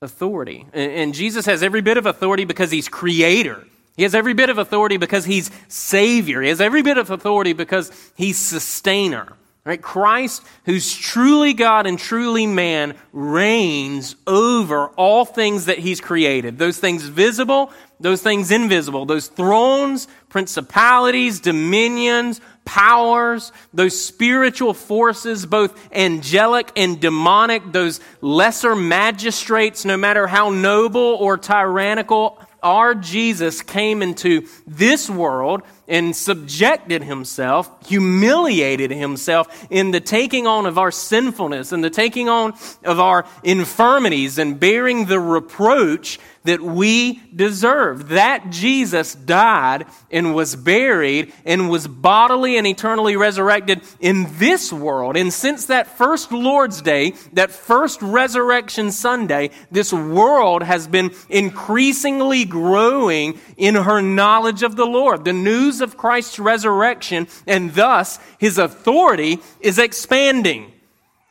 authority. 0.00 0.66
And 0.72 1.12
Jesus 1.12 1.44
has 1.46 1.62
every 1.62 1.82
bit 1.82 1.98
of 1.98 2.06
authority 2.06 2.44
because 2.44 2.70
he's 2.70 2.88
creator. 2.88 3.64
He 3.96 4.02
has 4.02 4.14
every 4.14 4.34
bit 4.34 4.50
of 4.50 4.58
authority 4.58 4.98
because 4.98 5.24
he's 5.24 5.50
Savior. 5.68 6.42
He 6.42 6.48
has 6.48 6.60
every 6.60 6.82
bit 6.82 6.98
of 6.98 7.10
authority 7.10 7.54
because 7.54 7.90
he's 8.14 8.38
sustainer. 8.38 9.32
Right? 9.64 9.82
Christ, 9.82 10.44
who's 10.64 10.94
truly 10.94 11.52
God 11.52 11.88
and 11.88 11.98
truly 11.98 12.46
man, 12.46 12.94
reigns 13.12 14.14
over 14.24 14.90
all 14.90 15.24
things 15.24 15.64
that 15.64 15.78
he's 15.78 16.00
created. 16.00 16.56
Those 16.56 16.78
things 16.78 17.02
visible, 17.02 17.72
those 17.98 18.22
things 18.22 18.52
invisible, 18.52 19.06
those 19.06 19.26
thrones, 19.26 20.06
principalities, 20.28 21.40
dominions, 21.40 22.40
powers, 22.64 23.50
those 23.74 24.00
spiritual 24.00 24.72
forces, 24.72 25.46
both 25.46 25.76
angelic 25.92 26.70
and 26.76 27.00
demonic, 27.00 27.72
those 27.72 27.98
lesser 28.20 28.76
magistrates, 28.76 29.84
no 29.84 29.96
matter 29.96 30.28
how 30.28 30.50
noble 30.50 31.16
or 31.18 31.36
tyrannical 31.36 32.38
our 32.62 32.94
Jesus 32.94 33.62
came 33.62 34.02
into 34.02 34.46
this 34.66 35.08
world 35.08 35.62
and 35.88 36.16
subjected 36.16 37.02
himself, 37.02 37.70
humiliated 37.86 38.90
himself 38.90 39.66
in 39.70 39.90
the 39.92 40.00
taking 40.00 40.46
on 40.46 40.66
of 40.66 40.78
our 40.78 40.90
sinfulness 40.90 41.72
and 41.72 41.84
the 41.84 41.90
taking 41.90 42.28
on 42.28 42.54
of 42.84 42.98
our 42.98 43.26
infirmities 43.44 44.38
and 44.38 44.58
bearing 44.58 45.06
the 45.06 45.20
reproach 45.20 46.18
that 46.46 46.60
we 46.60 47.20
deserve. 47.34 48.08
That 48.08 48.50
Jesus 48.50 49.14
died 49.14 49.86
and 50.10 50.34
was 50.34 50.56
buried 50.56 51.32
and 51.44 51.70
was 51.70 51.86
bodily 51.86 52.56
and 52.56 52.66
eternally 52.66 53.16
resurrected 53.16 53.82
in 54.00 54.26
this 54.38 54.72
world. 54.72 55.16
And 55.16 55.32
since 55.32 55.66
that 55.66 55.86
first 55.86 56.32
Lord's 56.32 56.82
Day, 56.82 57.12
that 57.34 57.50
first 57.50 58.00
resurrection 58.02 58.90
Sunday, 58.90 59.50
this 59.70 59.92
world 59.92 60.62
has 60.62 60.88
been 60.88 61.12
increasingly 61.28 62.44
growing 62.44 63.38
in 63.56 63.74
her 63.74 64.00
knowledge 64.00 64.62
of 64.62 64.76
the 64.76 64.86
Lord. 64.86 65.24
The 65.24 65.32
news 65.32 65.80
of 65.80 65.96
Christ's 65.96 66.38
resurrection 66.38 67.28
and 67.46 67.74
thus 67.74 68.18
his 68.38 68.58
authority 68.58 69.38
is 69.60 69.78
expanding. 69.78 70.72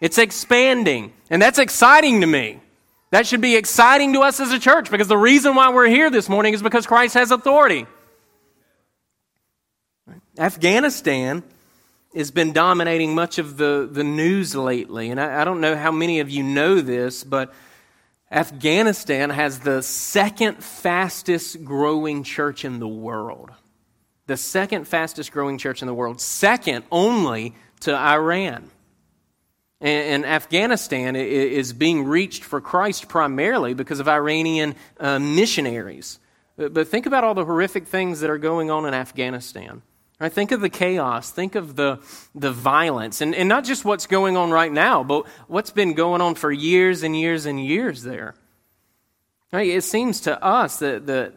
It's 0.02 0.18
expanding. 0.18 1.14
And 1.30 1.42
that's 1.42 1.60
exciting 1.60 2.22
to 2.22 2.28
me. 2.28 2.60
That 3.12 3.28
should 3.28 3.42
be 3.42 3.56
exciting 3.56 4.14
to 4.14 4.22
us 4.22 4.40
as 4.40 4.52
a 4.52 4.60
church 4.60 4.90
because 4.92 5.08
the 5.08 5.18
reason 5.18 5.56
why 5.56 5.70
we're 5.70 5.88
here 5.88 6.10
this 6.10 6.28
morning 6.28 6.54
is 6.54 6.62
because 6.62 6.86
Christ 6.88 7.14
has 7.14 7.32
authority. 7.32 7.86
Afghanistan 10.38 11.44
has 12.16 12.32
been 12.32 12.54
dominating 12.54 13.14
much 13.14 13.38
of 13.38 13.58
the, 13.58 13.88
the 13.90 14.04
news 14.04 14.56
lately. 14.56 15.12
And 15.12 15.20
I, 15.20 15.42
I 15.42 15.44
don't 15.46 15.62
know 15.62 15.76
how 15.76 15.92
many 15.92 16.20
of 16.20 16.30
you 16.30 16.44
know 16.44 16.82
this, 16.82 17.24
but 17.24 17.54
Afghanistan 18.32 19.30
has 19.30 19.60
the 19.60 19.82
second 19.82 20.64
fastest 20.64 21.64
growing 21.64 22.24
church 22.24 22.66
in 22.66 22.80
the 22.80 22.88
world. 22.88 23.52
The 24.28 24.38
second 24.38 24.88
fastest 24.88 25.32
growing 25.32 25.58
church 25.58 25.82
in 25.82 25.88
the 25.88 25.94
world, 25.94 26.20
second 26.20 26.84
only 26.92 27.54
to 27.82 27.96
Iran. 27.96 28.72
And, 29.86 30.26
Afghanistan 30.26 31.16
is 31.16 31.72
being 31.72 32.06
reached 32.06 32.44
for 32.44 32.60
Christ 32.60 33.08
primarily 33.08 33.76
because 33.76 34.00
of 34.00 34.08
Iranian 34.08 34.74
uh, 35.00 35.20
missionaries. 35.20 36.18
But, 36.58 36.88
think 36.88 37.06
about 37.06 37.24
all 37.24 37.36
the 37.36 37.46
horrific 37.46 37.86
things 37.86 38.22
that 38.22 38.32
are 38.32 38.40
going 38.40 38.72
on 38.72 38.88
in 38.88 38.96
Afghanistan. 38.96 39.84
Right? 40.20 40.34
Think 40.34 40.52
of 40.52 40.62
the 40.62 40.70
chaos. 40.70 41.30
Think 41.30 41.54
of 41.54 41.76
the, 41.76 42.00
the 42.34 42.52
violence. 42.52 43.22
And, 43.22 43.36
and 43.36 43.48
not 43.48 43.64
just 43.64 43.86
what's 43.86 44.08
going 44.08 44.36
on 44.36 44.50
right 44.50 44.72
now, 44.72 45.04
but 45.04 45.28
what's 45.48 45.70
been 45.70 45.94
going 45.94 46.20
on 46.20 46.34
for 46.34 46.52
years 46.52 47.04
and 47.04 47.16
years 47.16 47.46
and 47.46 47.64
years 47.64 48.02
there. 48.02 48.34
Right? 49.54 49.70
It 49.70 49.84
seems 49.84 50.22
to 50.22 50.44
us 50.44 50.80
that, 50.80 51.06
that, 51.06 51.34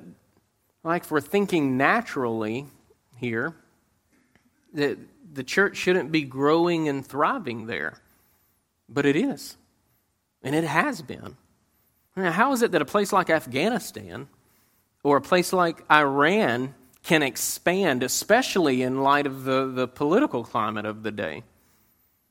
like 0.84 1.02
if 1.02 1.10
we're 1.10 1.20
thinking 1.20 1.76
naturally 1.76 2.66
here, 3.16 3.54
that 4.72 4.96
the 5.34 5.44
church 5.44 5.76
shouldn't 5.76 6.10
be 6.10 6.22
growing 6.22 6.88
and 6.88 7.06
thriving 7.06 7.66
there. 7.66 8.00
But 8.88 9.06
it 9.06 9.16
is. 9.16 9.56
And 10.42 10.54
it 10.54 10.64
has 10.64 11.02
been. 11.02 11.36
Now, 12.16 12.32
how 12.32 12.52
is 12.52 12.62
it 12.62 12.72
that 12.72 12.82
a 12.82 12.86
place 12.86 13.12
like 13.12 13.30
Afghanistan 13.30 14.28
or 15.02 15.16
a 15.16 15.20
place 15.20 15.52
like 15.52 15.84
Iran 15.90 16.74
can 17.04 17.22
expand, 17.22 18.02
especially 18.02 18.82
in 18.82 19.02
light 19.02 19.26
of 19.26 19.44
the, 19.44 19.66
the 19.66 19.88
political 19.88 20.44
climate 20.44 20.84
of 20.84 21.02
the 21.02 21.12
day? 21.12 21.44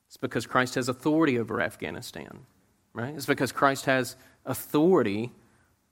It's 0.07 0.17
because 0.17 0.45
Christ 0.45 0.75
has 0.75 0.89
authority 0.89 1.37
over 1.37 1.61
Afghanistan, 1.61 2.45
right? 2.93 3.13
It's 3.15 3.25
because 3.25 3.51
Christ 3.51 3.85
has 3.85 4.15
authority 4.45 5.31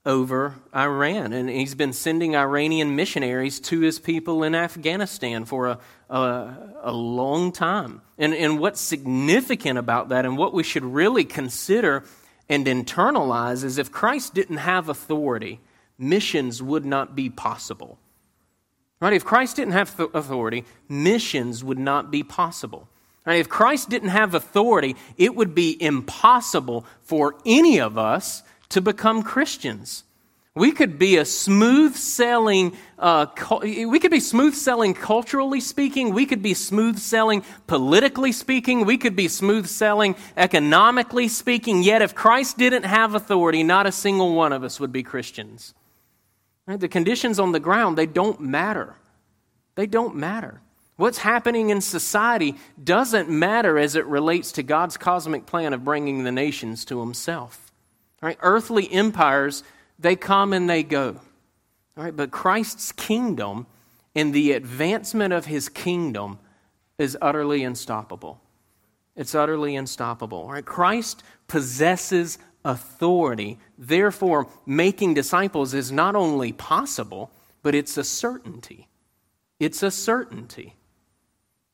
over 0.06 0.54
Iran. 0.74 1.32
And 1.32 1.50
he's 1.50 1.74
been 1.74 1.92
sending 1.92 2.36
Iranian 2.36 2.94
missionaries 2.96 3.60
to 3.60 3.80
his 3.80 3.98
people 3.98 4.42
in 4.42 4.54
Afghanistan 4.54 5.44
for 5.44 5.66
a, 5.66 5.78
a, 6.08 6.54
a, 6.82 6.92
long 6.92 7.52
time. 7.52 8.02
And, 8.18 8.34
and 8.34 8.58
what's 8.58 8.80
significant 8.80 9.78
about 9.78 10.10
that, 10.10 10.24
and 10.24 10.36
what 10.38 10.52
we 10.52 10.62
should 10.62 10.84
really 10.84 11.24
consider 11.24 12.04
and 12.48 12.66
internalize, 12.66 13.64
is 13.64 13.78
if 13.78 13.90
Christ 13.90 14.34
didn't 14.34 14.58
have 14.58 14.88
authority, 14.88 15.60
missions 15.98 16.62
would 16.62 16.84
not 16.84 17.16
be 17.16 17.28
possible. 17.28 17.98
Right? 19.00 19.12
If 19.12 19.24
Christ 19.24 19.56
didn't 19.56 19.74
have 19.74 19.98
authority, 20.14 20.64
missions 20.88 21.62
would 21.62 21.78
not 21.78 22.10
be 22.10 22.22
possible. 22.22 22.88
Right? 23.26 23.40
If 23.40 23.48
Christ 23.48 23.90
didn't 23.90 24.10
have 24.10 24.34
authority, 24.34 24.96
it 25.18 25.34
would 25.34 25.54
be 25.54 25.76
impossible 25.82 26.86
for 27.02 27.36
any 27.44 27.80
of 27.80 27.98
us 27.98 28.42
to 28.70 28.80
become 28.80 29.22
Christians. 29.22 30.04
We 30.56 30.72
could 30.72 30.98
be 30.98 31.18
a 31.18 31.26
smooth 31.26 31.96
selling, 31.96 32.74
uh, 32.98 33.26
we 33.60 33.98
could 33.98 34.10
be 34.10 34.20
smooth 34.20 34.54
selling 34.54 34.94
culturally 34.94 35.60
speaking. 35.60 36.14
We 36.14 36.24
could 36.24 36.42
be 36.42 36.54
smooth 36.54 36.98
selling 36.98 37.44
politically 37.66 38.32
speaking. 38.32 38.86
We 38.86 38.96
could 38.96 39.14
be 39.14 39.28
smooth 39.28 39.66
selling 39.66 40.16
economically 40.34 41.28
speaking. 41.28 41.82
Yet, 41.82 42.00
if 42.00 42.14
Christ 42.14 42.56
didn't 42.56 42.84
have 42.84 43.14
authority, 43.14 43.64
not 43.64 43.86
a 43.86 43.92
single 43.92 44.34
one 44.34 44.54
of 44.54 44.64
us 44.64 44.80
would 44.80 44.92
be 44.92 45.02
Christians. 45.02 45.74
Right? 46.66 46.80
The 46.80 46.88
conditions 46.88 47.38
on 47.38 47.52
the 47.52 47.60
ground, 47.60 47.98
they 47.98 48.06
don't 48.06 48.40
matter. 48.40 48.96
They 49.74 49.86
don't 49.86 50.16
matter. 50.16 50.62
What's 50.96 51.18
happening 51.18 51.68
in 51.68 51.82
society 51.82 52.54
doesn't 52.82 53.28
matter 53.28 53.78
as 53.78 53.94
it 53.94 54.06
relates 54.06 54.52
to 54.52 54.62
God's 54.62 54.96
cosmic 54.96 55.44
plan 55.44 55.74
of 55.74 55.84
bringing 55.84 56.24
the 56.24 56.32
nations 56.32 56.86
to 56.86 57.00
Himself. 57.00 57.70
Right? 58.22 58.38
Earthly 58.40 58.90
empires, 58.90 59.62
they 59.98 60.16
come 60.16 60.52
and 60.52 60.68
they 60.68 60.82
go. 60.82 61.20
Right? 61.96 62.14
But 62.14 62.30
Christ's 62.30 62.92
kingdom 62.92 63.66
and 64.14 64.34
the 64.34 64.52
advancement 64.52 65.32
of 65.32 65.46
his 65.46 65.68
kingdom 65.68 66.38
is 66.98 67.16
utterly 67.20 67.64
unstoppable. 67.64 68.40
It's 69.14 69.34
utterly 69.34 69.76
unstoppable. 69.76 70.48
Right? 70.48 70.64
Christ 70.64 71.22
possesses 71.48 72.38
authority. 72.64 73.58
Therefore, 73.78 74.48
making 74.66 75.14
disciples 75.14 75.72
is 75.72 75.92
not 75.92 76.14
only 76.16 76.52
possible, 76.52 77.30
but 77.62 77.74
it's 77.74 77.96
a 77.96 78.04
certainty. 78.04 78.88
It's 79.58 79.82
a 79.82 79.90
certainty. 79.90 80.74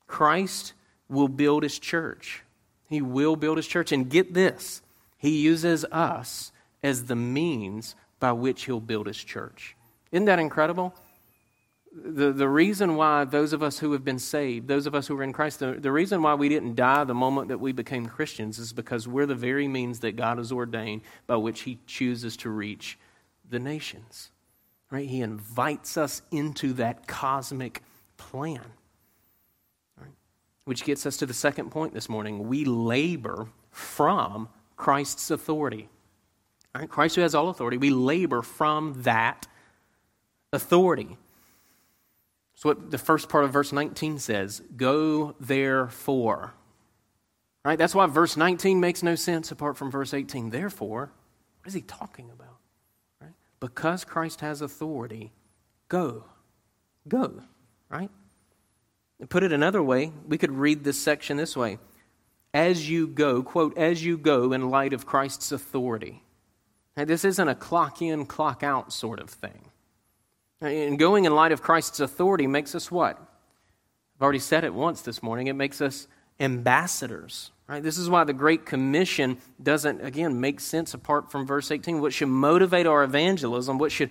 Christ 0.07 0.75
will 1.09 1.29
build 1.29 1.62
his 1.62 1.79
church. 1.79 2.43
He 2.88 3.00
will 3.02 3.37
build 3.37 3.57
his 3.57 3.67
church. 3.67 3.91
And 3.91 4.09
get 4.09 4.35
this, 4.35 4.83
he 5.17 5.41
uses 5.41 5.85
us 5.87 6.52
as 6.83 7.05
the 7.05 7.17
means 7.17 7.95
by 8.23 8.31
which 8.31 8.67
he'll 8.67 8.79
build 8.79 9.09
his 9.09 9.17
church. 9.17 9.75
Isn't 10.12 10.26
that 10.26 10.38
incredible? 10.38 10.95
The, 11.93 12.33
the 12.33 12.49
reason 12.49 12.95
why 12.95 13.25
those 13.25 13.52
of 13.52 13.64
us 13.64 13.81
who 13.81 13.91
have 13.95 14.05
been 14.05 14.21
saved, 14.21 14.69
those 14.69 14.87
of 14.87 14.95
us 14.95 15.09
who 15.09 15.19
are 15.19 15.25
in 15.25 15.33
Christ, 15.33 15.59
the, 15.59 15.73
the 15.73 15.91
reason 15.91 16.23
why 16.23 16.35
we 16.35 16.49
didn't 16.49 16.76
die 16.76 17.02
the 17.02 17.17
moment 17.17 17.49
that 17.49 17.59
we 17.59 17.73
became 17.73 18.07
Christians 18.07 18.61
is 18.61 18.73
because 18.73 19.09
we're 19.09 19.26
the 19.26 19.35
very 19.35 19.67
means 19.67 19.99
that 20.00 20.14
God 20.14 20.38
has 20.38 20.52
ordained 20.52 21.02
by 21.26 21.35
which 21.35 21.62
He 21.62 21.81
chooses 21.88 22.37
to 22.38 22.50
reach 22.50 22.97
the 23.50 23.59
nations. 23.59 24.31
Right? 24.88 25.09
He 25.09 25.21
invites 25.21 25.97
us 25.97 26.23
into 26.31 26.75
that 26.75 27.09
cosmic 27.09 27.83
plan. 28.19 28.62
Which 30.64 30.85
gets 30.85 31.07
us 31.07 31.17
to 31.17 31.26
the 31.26 31.35
second 31.35 31.73
point 31.73 31.93
this 31.93 32.09
morning. 32.09 32.47
We 32.47 32.64
labor 32.67 33.49
from 33.73 34.49
Christ's 34.76 35.33
authority. 35.33 35.88
Right? 36.75 36.88
Christ 36.88 37.17
who 37.17 37.23
has 37.23 37.35
all 37.35 37.49
authority, 37.49 37.76
we 37.76 37.91
labor 37.91 38.43
from 38.43 39.02
that 39.02 39.47
authority. 40.52 41.17
So, 42.55 42.71
what 42.71 42.91
the 42.91 42.99
first 42.99 43.29
part 43.29 43.45
of 43.45 43.52
verse 43.52 43.73
19 43.73 44.19
says 44.19 44.62
go 44.76 45.35
therefore. 45.41 46.55
Right? 47.64 47.79
That's 47.79 47.95
why 47.95 48.07
verse 48.07 48.37
19 48.37 48.81
makes 48.81 49.02
no 49.02 49.14
sense 49.14 49.52
apart 49.52 49.76
from 49.76 49.91
verse 49.91 50.14
18. 50.14 50.50
Therefore, 50.50 51.12
what 51.61 51.69
is 51.69 51.75
he 51.75 51.83
talking 51.83 52.31
about? 52.31 52.57
Right? 53.21 53.35
Because 53.61 54.05
Christ 54.05 54.41
has 54.41 54.62
authority, 54.62 55.33
go. 55.88 56.25
Go. 57.07 57.43
Right? 57.88 58.11
And 59.21 59.31
put 59.31 59.45
it 59.45 59.52
another 59.52 59.83
way, 59.83 60.12
we 60.26 60.38
could 60.38 60.50
read 60.50 60.83
this 60.83 60.99
section 60.99 61.37
this 61.37 61.57
way 61.57 61.79
as 62.55 62.88
you 62.91 63.07
go, 63.07 63.43
quote, 63.43 63.79
as 63.79 64.05
you 64.05 64.19
go 64.19 64.52
in 64.52 64.69
light 64.69 64.93
of 64.93 65.07
Christ's 65.07 65.52
authority. 65.52 66.23
This 66.95 67.25
isn't 67.25 67.49
a 67.49 67.55
clock 67.55 68.03
in, 68.03 68.27
clock 68.27 68.63
out 68.63 68.93
sort 68.93 69.21
of 69.21 69.31
thing. 69.31 69.71
And 70.61 70.99
going 70.99 71.25
in 71.25 71.35
light 71.35 71.53
of 71.53 71.63
Christ's 71.63 72.01
authority 72.01 72.47
makes 72.47 72.75
us 72.75 72.91
what? 72.91 73.19
I've 73.19 74.23
already 74.23 74.39
said 74.39 74.65
it 74.65 74.73
once 74.73 75.03
this 75.03 75.23
morning. 75.23 75.49
It 75.49 75.55
makes 75.55 75.81
us 75.81 76.07
ambassadors. 76.39 77.51
Right? 77.67 77.83
This 77.83 77.99
is 77.99 78.11
why 78.11 78.25
the 78.25 78.33
Great 78.33 78.67
Commission 78.67 79.39
doesn't, 79.63 80.05
again, 80.05 80.41
make 80.41 80.61
sense 80.61 80.95
apart 80.95 81.33
from 81.33 81.47
verse 81.47 81.71
18. 81.71 82.01
What 82.01 82.13
should 82.13 82.29
motivate 82.29 82.87
our 82.87 83.03
evangelism, 83.03 83.79
what 83.79 83.91
should 83.91 84.11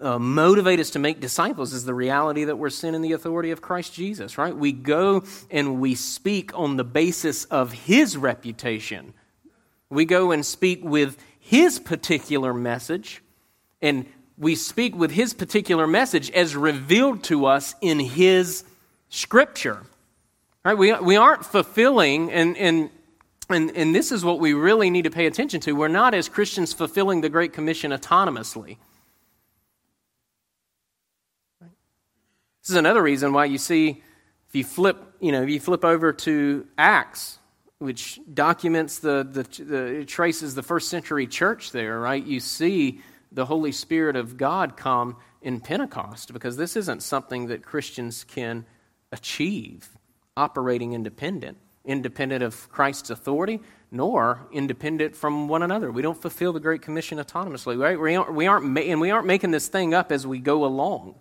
uh, 0.00 0.18
motivate 0.18 0.78
us 0.78 0.90
to 0.90 0.98
make 0.98 1.20
disciples 1.20 1.72
is 1.72 1.84
the 1.84 1.94
reality 1.94 2.44
that 2.44 2.56
we're 2.56 2.70
sin 2.70 2.94
in 2.94 3.02
the 3.02 3.12
authority 3.12 3.50
of 3.50 3.60
Christ 3.60 3.92
Jesus, 3.92 4.38
right? 4.38 4.56
We 4.56 4.70
go 4.70 5.24
and 5.50 5.80
we 5.80 5.96
speak 5.96 6.56
on 6.56 6.76
the 6.76 6.84
basis 6.84 7.44
of 7.46 7.72
His 7.72 8.16
reputation. 8.16 9.12
We 9.90 10.04
go 10.04 10.30
and 10.30 10.46
speak 10.46 10.84
with 10.84 11.18
His 11.44 11.80
particular 11.80 12.54
message, 12.54 13.20
and 13.82 14.06
we 14.38 14.54
speak 14.54 14.94
with 14.94 15.10
His 15.10 15.34
particular 15.34 15.88
message 15.88 16.30
as 16.30 16.54
revealed 16.54 17.24
to 17.24 17.46
us 17.46 17.74
in 17.80 17.98
His 17.98 18.64
Scripture. 19.08 19.82
Right? 20.64 20.78
We, 20.78 20.92
we 20.94 21.16
aren't 21.16 21.44
fulfilling, 21.44 22.30
and, 22.30 22.56
and, 22.56 22.90
and, 23.50 23.76
and 23.76 23.92
this 23.92 24.12
is 24.12 24.24
what 24.24 24.38
we 24.38 24.54
really 24.54 24.88
need 24.88 25.02
to 25.02 25.10
pay 25.10 25.26
attention 25.26 25.60
to. 25.62 25.72
We're 25.72 25.88
not, 25.88 26.14
as 26.14 26.28
Christians, 26.28 26.72
fulfilling 26.72 27.22
the 27.22 27.28
Great 27.28 27.52
Commission 27.52 27.90
autonomously. 27.90 28.76
This 31.60 32.70
is 32.70 32.76
another 32.76 33.02
reason 33.02 33.32
why 33.32 33.46
you 33.46 33.58
see, 33.58 34.00
if 34.48 34.54
you 34.54 34.62
flip, 34.62 34.96
you 35.18 35.32
know, 35.32 35.42
if 35.42 35.50
you 35.50 35.58
flip 35.58 35.84
over 35.84 36.12
to 36.12 36.66
Acts, 36.78 37.40
which 37.82 38.20
documents 38.32 39.00
the, 39.00 39.26
the, 39.28 39.64
the 39.64 40.04
traces 40.04 40.54
the 40.54 40.62
first 40.62 40.88
century 40.88 41.26
church 41.26 41.72
there, 41.72 41.98
right? 41.98 42.24
You 42.24 42.40
see 42.40 43.00
the 43.32 43.44
Holy 43.44 43.72
Spirit 43.72 44.14
of 44.14 44.36
God 44.36 44.76
come 44.76 45.16
in 45.40 45.60
Pentecost 45.60 46.32
because 46.32 46.56
this 46.56 46.76
isn't 46.76 47.02
something 47.02 47.46
that 47.46 47.64
Christians 47.64 48.24
can 48.24 48.64
achieve 49.10 49.90
operating 50.36 50.92
independent, 50.92 51.58
independent 51.84 52.42
of 52.42 52.68
Christ's 52.70 53.10
authority, 53.10 53.60
nor 53.90 54.46
independent 54.52 55.16
from 55.16 55.48
one 55.48 55.62
another. 55.62 55.90
We 55.90 56.02
don't 56.02 56.20
fulfill 56.20 56.52
the 56.52 56.60
Great 56.60 56.82
Commission 56.82 57.18
autonomously, 57.18 57.78
right? 57.78 57.98
We 57.98 58.14
aren't, 58.14 58.34
we 58.34 58.46
aren't, 58.46 58.78
and 58.78 59.00
we 59.00 59.10
aren't 59.10 59.26
making 59.26 59.50
this 59.50 59.68
thing 59.68 59.92
up 59.92 60.12
as 60.12 60.26
we 60.26 60.38
go 60.38 60.64
along. 60.64 61.16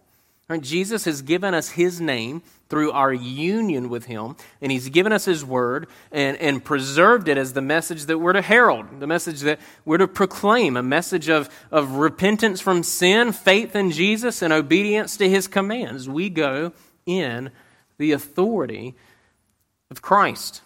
Right? 0.50 0.62
Jesus 0.62 1.06
has 1.06 1.22
given 1.22 1.54
us 1.54 1.70
his 1.70 2.02
name 2.02 2.42
through 2.70 2.92
our 2.92 3.14
union 3.14 3.90
with 3.90 4.06
him, 4.06 4.36
and 4.62 4.72
he's 4.72 4.90
given 4.90 5.12
us 5.12 5.26
his 5.26 5.44
word 5.46 5.88
and, 6.12 6.38
and 6.38 6.64
preserved 6.64 7.28
it 7.28 7.38
as 7.38 7.54
the 7.54 7.62
message 7.62 8.06
that 8.06 8.18
we're 8.18 8.34
to 8.34 8.42
herald, 8.42 9.00
the 9.00 9.08
message 9.08 9.42
that 9.42 9.60
we're 9.86 9.98
to 9.98 10.08
proclaim, 10.08 10.78
a 10.78 10.84
message 10.84 11.30
of, 11.30 11.50
of 11.70 11.96
repentance 11.96 12.62
from 12.62 12.84
sin, 12.84 13.32
faith 13.34 13.76
in 13.76 13.92
Jesus, 13.92 14.42
and 14.42 14.54
obedience 14.54 15.18
to 15.18 15.30
his 15.30 15.48
commands. 15.48 16.08
We 16.08 16.30
go 16.30 16.74
in 17.06 17.52
the 17.98 18.14
authority 18.14 18.96
of 19.90 20.02
Christ. 20.02 20.62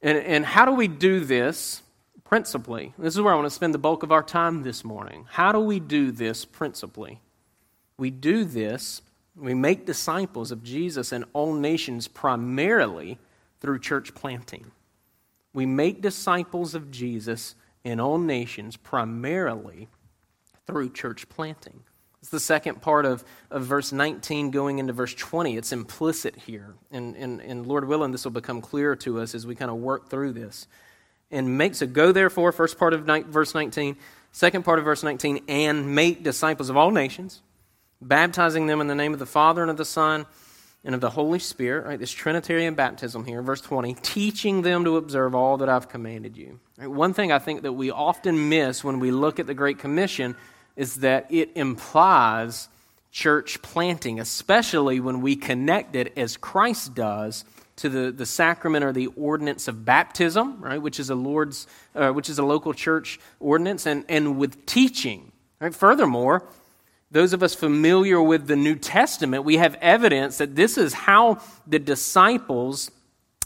And, 0.00 0.18
and 0.18 0.44
how 0.44 0.64
do 0.64 0.72
we 0.72 0.88
do 0.88 1.20
this 1.20 1.82
principally? 2.24 2.94
This 2.98 3.14
is 3.14 3.20
where 3.20 3.32
I 3.32 3.36
want 3.36 3.46
to 3.46 3.50
spend 3.50 3.74
the 3.74 3.78
bulk 3.78 4.02
of 4.02 4.10
our 4.10 4.22
time 4.22 4.62
this 4.62 4.84
morning. 4.84 5.26
How 5.30 5.52
do 5.52 5.60
we 5.60 5.80
do 5.80 6.10
this 6.10 6.44
principally? 6.44 7.20
We 7.96 8.10
do 8.10 8.44
this 8.44 9.02
we 9.36 9.54
make 9.54 9.86
disciples 9.86 10.52
of 10.52 10.62
Jesus 10.62 11.12
in 11.12 11.24
all 11.32 11.54
nations 11.54 12.06
primarily 12.08 13.18
through 13.60 13.78
church 13.78 14.14
planting. 14.14 14.70
We 15.54 15.66
make 15.66 16.02
disciples 16.02 16.74
of 16.74 16.90
Jesus 16.90 17.54
in 17.84 17.98
all 17.98 18.18
nations 18.18 18.76
primarily 18.76 19.88
through 20.66 20.90
church 20.90 21.28
planting. 21.28 21.82
It's 22.20 22.30
the 22.30 22.40
second 22.40 22.80
part 22.82 23.04
of, 23.04 23.24
of 23.50 23.64
verse 23.64 23.90
19 23.90 24.50
going 24.50 24.78
into 24.78 24.92
verse 24.92 25.14
20. 25.14 25.56
It's 25.56 25.72
implicit 25.72 26.36
here. 26.36 26.74
And, 26.90 27.16
and, 27.16 27.40
and 27.40 27.66
Lord 27.66 27.88
willing, 27.88 28.12
this 28.12 28.24
will 28.24 28.30
become 28.30 28.60
clearer 28.60 28.94
to 28.96 29.20
us 29.20 29.34
as 29.34 29.46
we 29.46 29.54
kind 29.54 29.70
of 29.70 29.78
work 29.78 30.08
through 30.08 30.32
this. 30.32 30.68
And 31.30 31.58
makes 31.58 31.82
a 31.82 31.86
go 31.86 32.12
therefore, 32.12 32.52
first 32.52 32.78
part 32.78 32.92
of 32.92 33.06
ni- 33.06 33.22
verse 33.22 33.54
19, 33.54 33.96
second 34.30 34.64
part 34.64 34.78
of 34.78 34.84
verse 34.84 35.02
19, 35.02 35.44
and 35.48 35.94
make 35.94 36.22
disciples 36.22 36.68
of 36.68 36.76
all 36.76 36.90
nations 36.90 37.42
baptizing 38.08 38.66
them 38.66 38.80
in 38.80 38.86
the 38.86 38.94
name 38.94 39.12
of 39.12 39.18
the 39.18 39.26
Father 39.26 39.62
and 39.62 39.70
of 39.70 39.76
the 39.76 39.84
Son 39.84 40.26
and 40.84 40.94
of 40.94 41.00
the 41.00 41.10
Holy 41.10 41.38
Spirit, 41.38 41.86
right? 41.86 41.98
This 41.98 42.10
Trinitarian 42.10 42.74
baptism 42.74 43.24
here, 43.24 43.40
verse 43.40 43.60
20, 43.60 43.94
teaching 44.02 44.62
them 44.62 44.84
to 44.84 44.96
observe 44.96 45.34
all 45.34 45.58
that 45.58 45.68
I've 45.68 45.88
commanded 45.88 46.36
you. 46.36 46.58
Right? 46.76 46.88
One 46.88 47.14
thing 47.14 47.30
I 47.30 47.38
think 47.38 47.62
that 47.62 47.72
we 47.72 47.90
often 47.90 48.48
miss 48.48 48.82
when 48.82 48.98
we 48.98 49.10
look 49.10 49.38
at 49.38 49.46
the 49.46 49.54
Great 49.54 49.78
Commission 49.78 50.34
is 50.74 50.96
that 50.96 51.26
it 51.30 51.50
implies 51.54 52.68
church 53.12 53.62
planting, 53.62 54.18
especially 54.18 54.98
when 54.98 55.20
we 55.20 55.36
connect 55.36 55.94
it 55.94 56.16
as 56.16 56.36
Christ 56.36 56.94
does 56.94 57.44
to 57.76 57.88
the, 57.88 58.10
the 58.10 58.26
sacrament 58.26 58.84
or 58.84 58.92
the 58.92 59.06
ordinance 59.08 59.68
of 59.68 59.84
baptism, 59.84 60.60
right, 60.60 60.80
which 60.80 60.98
is 60.98 61.10
a 61.10 61.14
Lord's, 61.14 61.66
uh, 61.94 62.10
which 62.10 62.28
is 62.28 62.38
a 62.38 62.44
local 62.44 62.72
church 62.72 63.20
ordinance, 63.38 63.86
and, 63.86 64.04
and 64.08 64.38
with 64.38 64.66
teaching. 64.66 65.30
Right? 65.60 65.74
Furthermore, 65.74 66.46
those 67.12 67.34
of 67.34 67.42
us 67.42 67.54
familiar 67.54 68.20
with 68.20 68.46
the 68.46 68.56
New 68.56 68.74
Testament, 68.74 69.44
we 69.44 69.58
have 69.58 69.76
evidence 69.76 70.38
that 70.38 70.56
this 70.56 70.78
is 70.78 70.94
how 70.94 71.40
the 71.66 71.78
disciples 71.78 72.90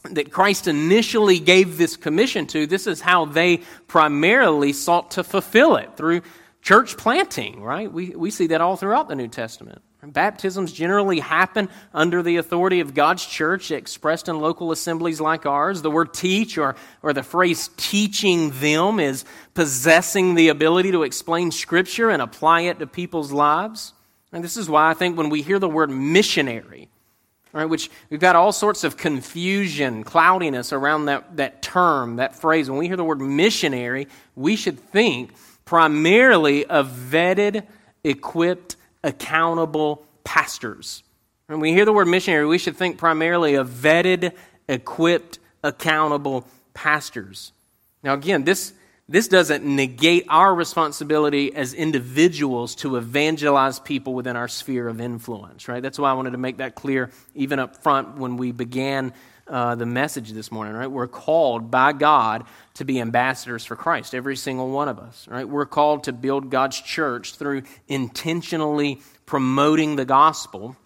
that 0.05 0.31
Christ 0.31 0.68
initially 0.68 1.40
gave 1.40 1.76
this 1.76 1.96
commission 1.96 2.46
to, 2.48 2.66
this 2.66 2.87
is 2.87 3.00
how 3.00 3.24
they 3.24 3.59
primarily 3.88 4.72
sought 4.72 5.11
to 5.12 5.24
fulfill 5.24 5.76
it 5.76 5.96
through 5.96 6.22
church 6.62 6.96
planting, 6.96 7.61
right? 7.61 7.92
We, 7.92 8.11
we 8.11 8.31
see 8.31 8.46
that 8.48 8.61
all 8.61 8.76
throughout 8.76 9.09
the 9.09 9.16
New 9.16 9.29
Testament. 9.29 9.83
Baptisms 10.12 10.73
generally 10.73 11.21
happen 11.21 11.69
under 11.92 12.23
the 12.23 12.37
authority 12.37 12.81
of 12.81 12.95
God's 12.95 13.27
church, 13.27 13.71
expressed 13.71 14.29
in 14.29 14.40
local 14.40 14.73
assemblies 14.73 15.21
like 15.21 15.47
ours. 15.47 15.83
The 15.83 15.90
word 15.90 16.14
teach 16.14 16.59
or, 16.59 16.77
or 17.03 17.12
the 17.12 17.23
phrase 17.23 17.71
teaching 17.77 18.51
them 18.61 19.01
is 19.01 19.25
possessing 19.55 20.35
the 20.35 20.49
ability 20.49 20.92
to 20.92 21.03
explain 21.03 21.51
Scripture 21.51 22.11
and 22.11 22.23
apply 22.23 22.62
it 22.62 22.79
to 22.79 22.87
people's 22.87 23.33
lives. 23.33 23.92
And 24.33 24.45
this 24.45 24.57
is 24.57 24.69
why 24.69 24.90
I 24.90 24.95
think 24.95 25.16
when 25.16 25.31
we 25.31 25.42
hear 25.42 25.59
the 25.59 25.69
word 25.69 25.90
missionary, 25.90 26.88
right, 27.53 27.64
which 27.64 27.90
we've 28.11 28.21
got 28.21 28.37
all 28.37 28.53
sorts 28.53 28.85
of 28.85 28.97
confusion, 28.97 30.05
cloudiness 30.05 30.73
around 30.73 31.07
that, 31.07 31.37
that 31.37 31.62
term, 31.62 32.16
that 32.16 32.37
phrase, 32.37 32.69
when 32.69 32.79
we 32.79 32.87
hear 32.87 32.97
the 32.97 33.05
word 33.05 33.21
missionary, 33.21 34.09
we 34.35 34.57
should 34.57 34.79
think 34.79 35.33
primarily 35.64 36.64
of 36.66 36.88
vetted, 36.88 37.66
equipped, 38.05 38.77
accountable 39.07 40.05
pastors. 40.25 41.03
When 41.47 41.61
we 41.61 41.73
hear 41.73 41.85
the 41.85 41.92
word 41.92 42.09
missionary, 42.09 42.45
we 42.45 42.59
should 42.59 42.77
think 42.77 42.99
primarily 42.99 43.55
of 43.55 43.69
vetted, 43.69 44.33
equipped, 44.69 45.38
accountable 45.62 46.47
pastors. 46.75 47.53
Now, 48.03 48.14
again, 48.14 48.45
this, 48.45 48.73
this 49.09 49.29
doesn't 49.29 49.64
negate 49.64 50.27
our 50.29 50.53
responsibility 50.53 51.55
as 51.55 51.73
individuals 51.73 52.75
to 52.77 52.97
evangelize 52.97 53.79
people 53.79 54.14
within 54.14 54.35
our 54.35 54.49
sphere 54.49 54.88
of 54.88 55.01
influence, 55.01 55.69
right? 55.69 55.83
That's 55.83 55.99
why 55.99 56.11
I 56.11 56.14
wanted 56.14 56.33
to 56.33 56.38
make 56.38 56.59
that 56.59 56.75
clear 56.75 57.11
even 57.35 57.61
up 57.61 57.83
front 57.83 58.16
when 58.16 58.37
we 58.37 58.51
began 58.51 59.12
uh, 59.48 59.74
the 59.74 59.87
message 59.87 60.32
this 60.32 60.50
morning, 60.50 60.74
right? 60.74 60.90
We're 60.90 61.06
called 61.06 61.70
by 61.70 61.92
God 61.92 62.44
to 62.74 62.85
be 62.85 63.00
ambassadors 63.00 63.64
for 63.64 63.76
Christ, 63.76 64.14
every 64.14 64.37
single 64.37 64.70
one 64.70 64.88
of 64.88 64.98
us, 64.98 65.26
right? 65.28 65.48
We're 65.48 65.66
called 65.66 66.04
to 66.04 66.12
build 66.12 66.50
God's 66.50 66.80
church 66.80 67.37
through 67.37 67.62
intentionally 67.88 69.00
promoting 69.24 69.96
the 69.96 70.04
gospel, 70.04 70.76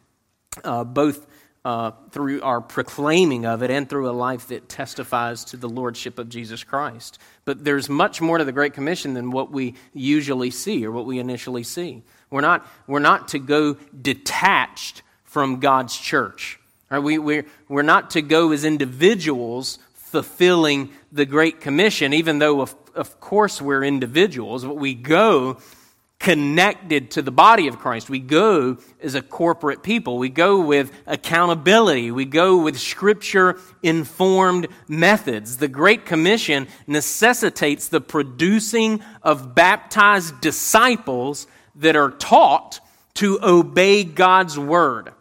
uh, 0.62 0.84
both 0.84 1.26
uh, 1.64 1.90
through 2.10 2.40
our 2.42 2.60
proclaiming 2.60 3.44
of 3.44 3.62
it 3.62 3.70
and 3.70 3.88
through 3.88 4.08
a 4.08 4.12
life 4.12 4.48
that 4.48 4.68
testifies 4.68 5.44
to 5.44 5.56
the 5.56 5.68
lordship 5.68 6.18
of 6.18 6.28
Jesus 6.28 6.64
Christ. 6.64 7.18
But 7.44 7.64
there's 7.64 7.88
much 7.88 8.20
more 8.20 8.38
to 8.38 8.44
the 8.44 8.52
Great 8.52 8.72
Commission 8.72 9.14
than 9.14 9.30
what 9.30 9.50
we 9.50 9.74
usually 9.92 10.50
see 10.50 10.86
or 10.86 10.90
what 10.90 11.04
we 11.04 11.18
initially 11.18 11.62
see. 11.62 12.02
We're 12.30 12.40
not, 12.40 12.66
we're 12.86 12.98
not 12.98 13.28
to 13.28 13.38
go 13.38 13.74
detached 14.00 15.02
from 15.24 15.60
God's 15.60 15.96
church. 15.96 16.59
Right? 16.90 16.98
We, 16.98 17.18
we're, 17.18 17.46
we're 17.68 17.82
not 17.82 18.10
to 18.10 18.22
go 18.22 18.50
as 18.50 18.64
individuals 18.64 19.78
fulfilling 19.94 20.90
the 21.12 21.24
Great 21.24 21.60
Commission, 21.60 22.12
even 22.12 22.40
though, 22.40 22.60
of, 22.60 22.74
of 22.96 23.20
course, 23.20 23.62
we're 23.62 23.84
individuals, 23.84 24.64
but 24.64 24.76
we 24.76 24.94
go 24.94 25.58
connected 26.18 27.12
to 27.12 27.22
the 27.22 27.30
body 27.30 27.68
of 27.68 27.78
Christ. 27.78 28.10
We 28.10 28.18
go 28.18 28.76
as 29.02 29.14
a 29.14 29.22
corporate 29.22 29.82
people. 29.82 30.18
We 30.18 30.28
go 30.28 30.60
with 30.60 30.92
accountability. 31.06 32.10
We 32.10 32.26
go 32.26 32.58
with 32.58 32.78
scripture 32.78 33.58
informed 33.82 34.66
methods. 34.86 35.56
The 35.56 35.68
Great 35.68 36.04
Commission 36.04 36.66
necessitates 36.86 37.88
the 37.88 38.02
producing 38.02 39.00
of 39.22 39.54
baptized 39.54 40.40
disciples 40.40 41.46
that 41.76 41.96
are 41.96 42.10
taught 42.10 42.80
to 43.14 43.38
obey 43.42 44.04
God's 44.04 44.58
word. 44.58 45.12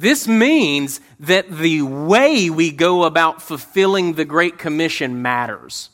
This 0.00 0.28
means 0.28 1.00
that 1.20 1.50
the 1.50 1.82
way 1.82 2.50
we 2.50 2.70
go 2.70 3.04
about 3.04 3.42
fulfilling 3.42 4.14
the 4.14 4.24
Great 4.24 4.58
Commission 4.58 5.22
matters 5.22 5.90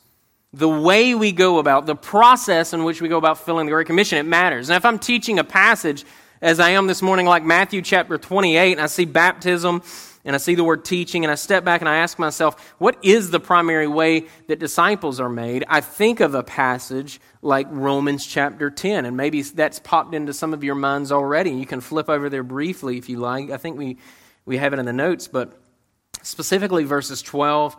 the 0.55 0.69
way 0.69 1.14
we 1.17 1.33
go 1.33 1.59
about, 1.59 1.85
the 1.85 1.97
process 1.97 2.73
in 2.73 2.85
which 2.85 3.03
we 3.03 3.09
go 3.09 3.19
about 3.19 3.38
filling 3.38 3.67
the 3.67 3.73
Great 3.73 3.88
Commission, 3.88 4.19
it 4.19 4.23
matters. 4.23 4.71
And 4.71 4.77
if 4.77 4.85
I'm 4.85 5.01
teaching 5.01 5.40
a 5.40 5.45
passage, 5.45 6.05
as 6.40 6.61
I 6.61 6.71
am 6.71 6.87
this 6.87 7.03
morning, 7.03 7.27
like 7.27 7.43
Matthew 7.43 7.83
chapter 7.83 8.17
28, 8.17 8.73
and 8.73 8.81
I 8.81 8.87
see 8.87 9.05
baptism, 9.05 9.83
and 10.25 10.35
I 10.35 10.39
see 10.39 10.55
the 10.55 10.65
word 10.65 10.85
teaching, 10.85 11.25
and 11.25 11.31
I 11.31 11.35
step 11.35 11.65
back 11.65 11.83
and 11.83 11.89
I 11.89 11.97
ask 11.97 12.19
myself, 12.19 12.75
what 12.79 12.97
is 13.03 13.31
the 13.31 13.41
primary 13.41 13.87
way 13.87 14.27
that 14.47 14.59
disciples 14.59 15.21
are 15.21 15.29
made? 15.29 15.65
I 15.69 15.81
think 15.81 16.21
of 16.21 16.35
a 16.35 16.43
passage 16.43 17.21
like 17.43 17.67
Romans 17.71 18.25
chapter 18.25 18.71
10, 18.71 19.05
and 19.05 19.17
maybe 19.17 19.43
that's 19.43 19.79
popped 19.79 20.15
into 20.15 20.33
some 20.33 20.55
of 20.55 20.65
your 20.65 20.77
minds 20.77 21.13
already. 21.13 21.51
You 21.51 21.67
can 21.67 21.81
flip 21.81 22.09
over 22.09 22.31
there 22.31 22.43
briefly 22.43 22.97
if 22.97 23.09
you 23.09 23.19
like. 23.19 23.51
I 23.51 23.59
think 23.59 23.77
we, 23.77 23.99
we 24.47 24.57
have 24.57 24.73
it 24.73 24.79
in 24.79 24.87
the 24.87 24.93
notes, 24.95 25.29
but 25.29 25.61
specifically 26.23 26.85
verses 26.85 27.21
12 27.21 27.77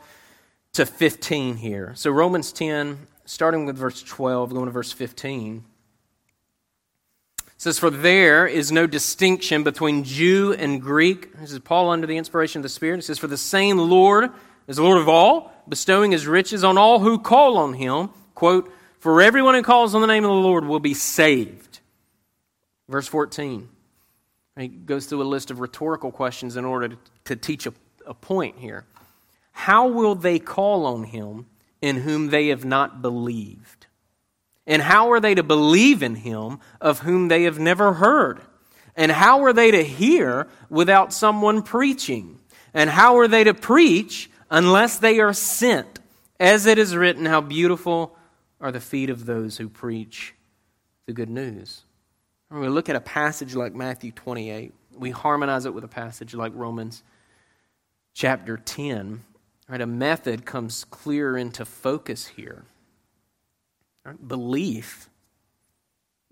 to 0.74 0.86
15 0.86 1.58
here. 1.58 1.94
So, 1.96 2.12
Romans 2.12 2.52
10, 2.52 3.08
starting 3.26 3.66
with 3.66 3.78
verse 3.78 4.04
12, 4.04 4.52
going 4.52 4.66
to 4.66 4.72
verse 4.72 4.92
15, 4.92 5.64
says, 7.58 7.80
For 7.80 7.90
there 7.90 8.48
is 8.48 8.72
no 8.72 8.88
distinction 8.88 9.64
between 9.64 10.04
Jew 10.04 10.54
and 10.54 10.82
Greek. 10.82 11.38
This 11.40 11.52
is 11.52 11.60
Paul 11.60 11.90
under 11.90 12.08
the 12.08 12.18
inspiration 12.18 12.60
of 12.60 12.64
the 12.64 12.70
Spirit. 12.70 13.00
It 13.00 13.04
says, 13.04 13.20
For 13.20 13.28
the 13.28 13.38
same 13.38 13.78
Lord 13.78 14.32
is 14.68 14.78
the 14.78 14.84
Lord 14.84 15.00
of 15.00 15.10
all, 15.10 15.52
bestowing 15.68 16.12
his 16.12 16.28
riches 16.28 16.64
on 16.64 16.78
all 16.78 17.00
who 17.00 17.20
call 17.20 17.58
on 17.58 17.74
him. 17.74 18.10
Quote, 18.34 18.72
For 19.00 19.22
everyone 19.22 19.56
who 19.56 19.64
calls 19.64 19.96
on 19.96 20.02
the 20.02 20.08
name 20.08 20.26
of 20.26 20.30
the 20.30 20.36
Lord 20.36 20.66
will 20.66 20.80
be 20.80 20.94
saved. 20.94 21.80
Verse 22.88 23.08
14. 23.08 23.70
He 24.58 24.68
goes 24.68 25.06
through 25.06 25.22
a 25.22 25.24
list 25.24 25.52
of 25.52 25.60
rhetorical 25.60 26.12
questions 26.12 26.56
in 26.56 26.64
order 26.64 26.90
to, 26.90 26.98
to 27.26 27.36
teach 27.36 27.66
a, 27.66 27.74
a 28.06 28.14
point 28.14 28.58
here. 28.58 28.86
How 29.52 29.88
will 29.88 30.16
they 30.16 30.40
call 30.40 30.86
on 30.86 31.06
him 31.06 31.46
in 31.82 31.98
whom 31.98 32.30
they 32.30 32.48
have 32.48 32.64
not 32.64 33.02
believed? 33.02 33.75
And 34.68 34.82
how 34.82 35.12
are 35.12 35.20
they 35.20 35.36
to 35.36 35.44
believe 35.44 36.02
in 36.02 36.16
him 36.16 36.60
of 36.82 37.00
whom 37.00 37.28
they 37.28 37.44
have 37.44 37.60
never 37.60 37.94
heard? 37.94 38.42
And 38.96 39.12
how 39.12 39.44
are 39.44 39.54
they 39.54 39.72
to 39.72 39.84
hear 39.84 40.48
without 40.70 41.14
someone 41.14 41.62
preaching? 41.62 42.40
And 42.74 42.90
how 42.90 43.18
are 43.18 43.28
they 43.28 43.44
to 43.44 43.54
preach 43.54 44.30
unless 44.50 44.98
they 44.98 45.20
are 45.20 45.34
sent? 45.34 46.00
As 46.40 46.66
it 46.66 46.78
is 46.78 46.96
written, 46.96 47.26
how 47.26 47.42
beautiful 47.42 48.18
are 48.60 48.72
the 48.72 48.80
feet 48.80 49.10
of 49.10 49.26
those 49.26 49.58
who 49.58 49.70
preach 49.70 50.34
the 51.06 51.14
good 51.14 51.30
news. 51.30 51.84
When 52.50 52.62
we 52.62 52.68
look 52.68 52.90
at 52.90 52.96
a 52.96 53.02
passage 53.02 53.56
like 53.56 53.74
Matthew 53.74 54.12
28, 54.12 54.74
we 54.98 55.12
harmonize 55.12 55.66
it 55.66 55.74
with 55.74 55.84
a 55.84 55.90
passage 55.90 56.34
like 56.34 56.52
Romans 56.56 57.04
chapter 58.14 58.58
10. 58.58 59.24
Right, 59.68 59.82
a 59.82 59.88
method 59.88 60.46
comes 60.46 60.84
clear 60.86 61.36
into 61.36 61.66
focus 61.66 62.28
here. 62.28 62.66
Belief, 64.14 65.10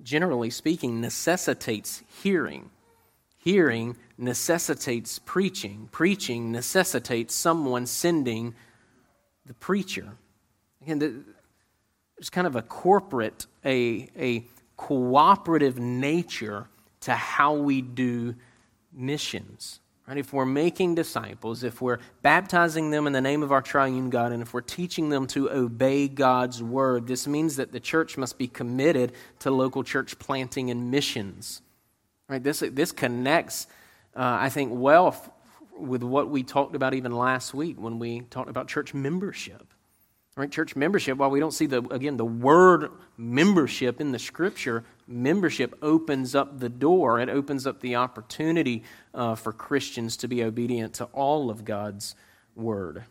generally 0.01 0.49
speaking, 0.49 1.01
necessitates 1.01 2.03
hearing. 2.21 2.69
Hearing 3.38 3.97
necessitates 4.17 5.19
preaching. 5.19 5.89
Preaching 5.91 6.51
necessitates 6.51 7.36
someone 7.36 7.86
sending 7.86 8.55
the 9.45 9.53
preacher. 9.53 10.13
Again, 10.81 10.99
there's 10.99 12.29
kind 12.29 12.47
of 12.47 12.55
a 12.55 12.62
corporate, 12.62 13.47
a, 13.65 14.09
a 14.17 14.45
cooperative 14.77 15.79
nature 15.79 16.67
to 17.01 17.13
how 17.13 17.53
we 17.53 17.81
do 17.81 18.36
missions. 18.93 19.79
Right? 20.07 20.17
If 20.17 20.33
we're 20.33 20.45
making 20.45 20.95
disciples, 20.95 21.63
if 21.63 21.81
we're 21.81 21.99
baptizing 22.21 22.91
them 22.91 23.07
in 23.07 23.13
the 23.13 23.21
name 23.21 23.41
of 23.41 23.53
our 23.53 23.61
triune 23.61 24.09
God, 24.09 24.33
and 24.33 24.41
if 24.41 24.53
we're 24.53 24.61
teaching 24.61 25.09
them 25.09 25.27
to 25.27 25.49
obey 25.49 26.09
God's 26.09 26.61
word, 26.61 27.07
this 27.07 27.25
means 27.25 27.55
that 27.55 27.71
the 27.71 27.79
church 27.79 28.17
must 28.17 28.37
be 28.37 28.47
committed 28.47 29.13
to 29.39 29.49
local 29.49 29.81
church 29.81 30.19
planting 30.19 30.69
and 30.69 30.91
missions. 30.91 31.61
Right? 32.27 32.43
This, 32.43 32.59
this 32.71 32.91
connects, 32.91 33.67
uh, 34.15 34.37
I 34.41 34.49
think, 34.49 34.71
well 34.73 35.07
f- 35.07 35.29
with 35.77 36.03
what 36.03 36.29
we 36.29 36.43
talked 36.43 36.75
about 36.75 36.93
even 36.93 37.13
last 37.13 37.53
week 37.53 37.79
when 37.79 37.97
we 37.97 38.21
talked 38.21 38.49
about 38.49 38.67
church 38.67 38.93
membership. 38.93 39.72
Right? 40.35 40.49
Church 40.49 40.75
membership, 40.75 41.17
while 41.19 41.29
we 41.29 41.39
don't 41.39 41.53
see 41.53 41.67
the 41.67 41.83
again 41.93 42.17
the 42.17 42.25
word 42.25 42.89
membership 43.17 44.01
in 44.01 44.11
the 44.11 44.17
scripture, 44.17 44.83
membership 45.07 45.77
opens 45.81 46.33
up 46.33 46.59
the 46.59 46.69
door. 46.69 47.19
It 47.19 47.29
opens 47.29 47.67
up 47.67 47.81
the 47.81 47.97
opportunity 47.97 48.83
uh, 49.13 49.35
for 49.35 49.53
Christians 49.53 50.17
to 50.17 50.27
be 50.27 50.43
obedient 50.43 50.95
to 50.95 51.05
all 51.05 51.51
of 51.51 51.65
God's 51.65 52.15
word. 52.55 53.03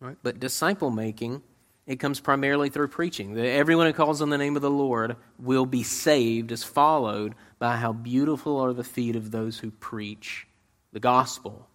Right? 0.00 0.16
But 0.22 0.38
disciple 0.38 0.90
making, 0.90 1.42
it 1.84 1.98
comes 1.98 2.20
primarily 2.20 2.68
through 2.68 2.88
preaching. 2.88 3.36
Everyone 3.36 3.86
who 3.86 3.92
calls 3.92 4.22
on 4.22 4.30
the 4.30 4.38
name 4.38 4.54
of 4.54 4.62
the 4.62 4.70
Lord 4.70 5.16
will 5.38 5.66
be 5.66 5.82
saved, 5.82 6.52
is 6.52 6.62
followed 6.62 7.34
by 7.58 7.76
how 7.76 7.92
beautiful 7.92 8.60
are 8.60 8.72
the 8.72 8.84
feet 8.84 9.16
of 9.16 9.32
those 9.32 9.58
who 9.58 9.72
preach 9.72 10.46
the 10.92 11.00
gospel, 11.00 11.66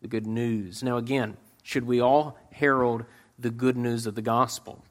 the 0.00 0.08
good 0.08 0.26
news. 0.26 0.82
Now, 0.82 0.96
again, 0.96 1.36
should 1.62 1.84
we 1.84 2.00
all 2.00 2.38
herald 2.52 3.04
the 3.38 3.50
good 3.50 3.76
news 3.76 4.06
of 4.06 4.14
the 4.14 4.22
gospel? 4.22 4.82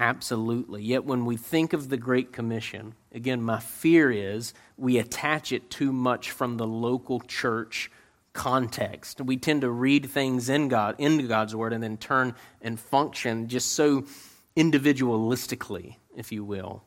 Absolutely. 0.00 0.82
Yet 0.82 1.04
when 1.04 1.24
we 1.24 1.36
think 1.36 1.72
of 1.72 1.88
the 1.88 1.96
Great 1.96 2.32
Commission, 2.32 2.94
again, 3.12 3.42
my 3.42 3.60
fear 3.60 4.10
is 4.10 4.52
we 4.76 4.98
attach 4.98 5.52
it 5.52 5.70
too 5.70 5.92
much 5.92 6.30
from 6.30 6.56
the 6.56 6.66
local 6.66 7.20
church 7.20 7.90
context. 8.32 9.20
We 9.20 9.36
tend 9.36 9.60
to 9.60 9.70
read 9.70 10.10
things 10.10 10.48
in 10.48 10.68
God, 10.68 10.96
into 10.98 11.28
God's 11.28 11.54
word, 11.54 11.72
and 11.72 11.82
then 11.82 11.96
turn 11.96 12.34
and 12.60 12.78
function 12.78 13.48
just 13.48 13.72
so 13.72 14.04
individualistically, 14.56 15.96
if 16.16 16.32
you 16.32 16.44
will. 16.44 16.82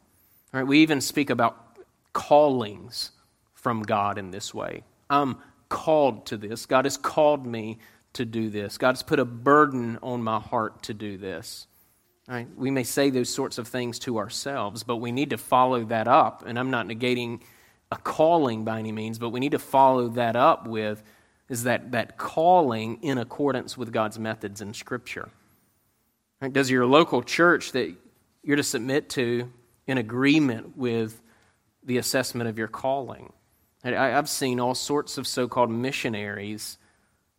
All 0.54 0.62
right, 0.62 0.68
we 0.68 0.80
even 0.80 1.00
speak 1.00 1.30
about 1.30 1.78
callings 2.12 3.12
from 3.54 3.84
God 3.84 4.18
in 4.18 4.32
this 4.32 4.54
way. 4.54 4.84
I'm 5.10 5.38
called 5.70 6.26
to 6.28 6.38
this. 6.38 6.66
God 6.66 6.86
has 6.86 6.98
called 6.98 7.46
me 7.46 7.80
to 8.14 8.26
do 8.26 8.50
this. 8.50 8.78
God 8.78 8.92
has 8.92 9.04
put 9.04 9.20
a 9.20 9.26
burden 9.26 10.00
on 10.02 10.24
my 10.24 10.40
heart 10.40 10.84
to 10.84 10.94
do 10.94 11.18
this. 11.18 11.68
Right? 12.28 12.48
We 12.58 12.72
may 12.72 12.84
say 12.84 13.10
those 13.10 13.30
sorts 13.30 13.58
of 13.58 13.68
things 13.68 14.00
to 14.00 14.18
ourselves, 14.18 14.84
but 14.84 14.98
we 14.98 15.12
need 15.12 15.30
to 15.30 15.38
follow 15.38 15.86
that 15.86 16.08
up. 16.08 16.44
And 16.46 16.60
I'm 16.60 16.72
not 16.72 16.88
negating 16.88 17.42
a 17.92 17.98
calling 17.98 18.66
by 18.66 18.80
any 18.80 18.92
means, 18.92 19.18
but 19.18 19.30
we 19.30 19.40
need 19.40 19.54
to 19.54 19.60
follow 19.60 20.10
that 20.10 20.36
up 20.36 20.68
with 20.68 21.02
is 21.48 21.64
that, 21.64 21.92
that 21.92 22.18
calling 22.18 23.02
in 23.02 23.18
accordance 23.18 23.78
with 23.78 23.94
God's 23.94 24.20
methods 24.20 24.62
in 24.62 24.74
Scripture. 24.74 25.30
Right? 26.42 26.52
Does 26.52 26.70
your 26.70 26.86
local 26.86 27.24
church 27.24 27.72
that 27.72 27.96
you're 28.44 28.58
to 28.58 28.64
submit 28.64 29.10
to 29.12 29.50
in 29.86 29.98
agreement 29.98 30.78
with 30.78 31.22
the 31.84 31.98
assessment 31.98 32.50
of 32.50 32.58
your 32.58 32.68
calling? 32.68 33.32
I, 33.84 34.18
I've 34.18 34.28
seen 34.28 34.60
all 34.60 34.76
sorts 34.76 35.18
of 35.18 35.26
so 35.26 35.48
called 35.48 35.72
missionaries, 35.72 36.78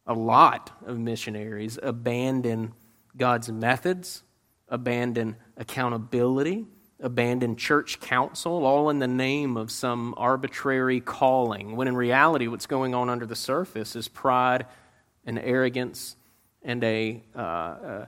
a 0.09 0.14
lot 0.14 0.73
of 0.85 0.99
missionaries, 0.99 1.79
abandon 1.81 2.73
God's 3.16 3.49
methods 3.49 4.25
abandon 4.68 5.37
accountability, 5.57 6.66
abandon 7.01 7.57
church 7.57 8.01
council, 8.01 8.64
all 8.64 8.90
in 8.90 8.99
the 8.99 9.09
name 9.09 9.57
of 9.57 9.71
some 9.71 10.14
arbitrary 10.16 11.01
calling, 11.01 11.77
when 11.77 11.88
in 11.88 11.97
reality, 11.97 12.49
what's 12.49 12.66
going 12.66 12.94
on 12.94 13.09
under 13.09 13.27
the 13.27 13.37
surface 13.37 13.97
is 13.97 14.09
pride 14.09 14.66
and 15.25 15.38
arrogance 15.38 16.16
and 16.62 16.83
a, 16.85 17.23
uh, 17.35 17.38
uh, 17.38 18.07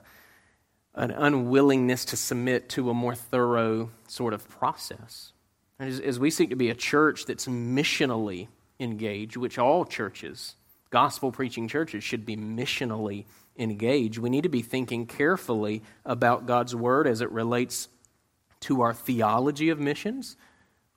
an 0.95 1.11
unwillingness 1.11 2.05
to 2.05 2.17
submit 2.17 2.69
to 2.69 2.89
a 2.89 2.93
more 2.93 3.15
thorough 3.15 3.89
sort 4.07 4.33
of 4.33 4.47
process. 4.49 5.31
As, 5.79 5.99
as 5.99 6.19
we 6.19 6.29
seek 6.29 6.49
to 6.49 6.55
be 6.55 6.69
a 6.69 6.75
church 6.75 7.25
that's 7.25 7.47
missionally 7.47 8.49
engaged, 8.79 9.37
which 9.37 9.57
all 9.57 9.85
churches, 9.85 10.55
gospel 10.91 11.31
preaching 11.31 11.67
churches, 11.67 12.03
should 12.03 12.25
be 12.25 12.37
missionally 12.37 13.25
engaged, 13.57 14.17
we 14.19 14.29
need 14.29 14.43
to 14.43 14.49
be 14.49 14.61
thinking 14.61 15.07
carefully 15.07 15.81
about 16.05 16.45
God's 16.45 16.75
word 16.75 17.07
as 17.07 17.21
it 17.21 17.31
relates 17.31 17.89
to 18.61 18.81
our 18.81 18.93
theology 18.93 19.69
of 19.69 19.79
missions. 19.79 20.37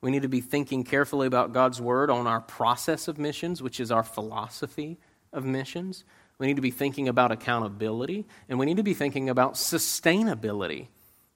We 0.01 0.11
need 0.11 0.21
to 0.21 0.29
be 0.29 0.41
thinking 0.41 0.83
carefully 0.83 1.27
about 1.27 1.51
God's 1.51 1.81
word 1.81 2.09
on 2.09 2.27
our 2.27 2.41
process 2.41 3.07
of 3.07 3.17
missions, 3.17 3.61
which 3.61 3.79
is 3.79 3.91
our 3.91 4.03
philosophy 4.03 4.99
of 5.33 5.45
missions. 5.45 6.03
We 6.37 6.47
need 6.47 6.57
to 6.57 6.61
be 6.61 6.71
thinking 6.71 7.07
about 7.07 7.31
accountability, 7.31 8.25
and 8.47 8.59
we 8.59 8.65
need 8.65 8.77
to 8.77 8.83
be 8.83 8.93
thinking 8.93 9.29
about 9.29 9.53
sustainability. 9.53 10.87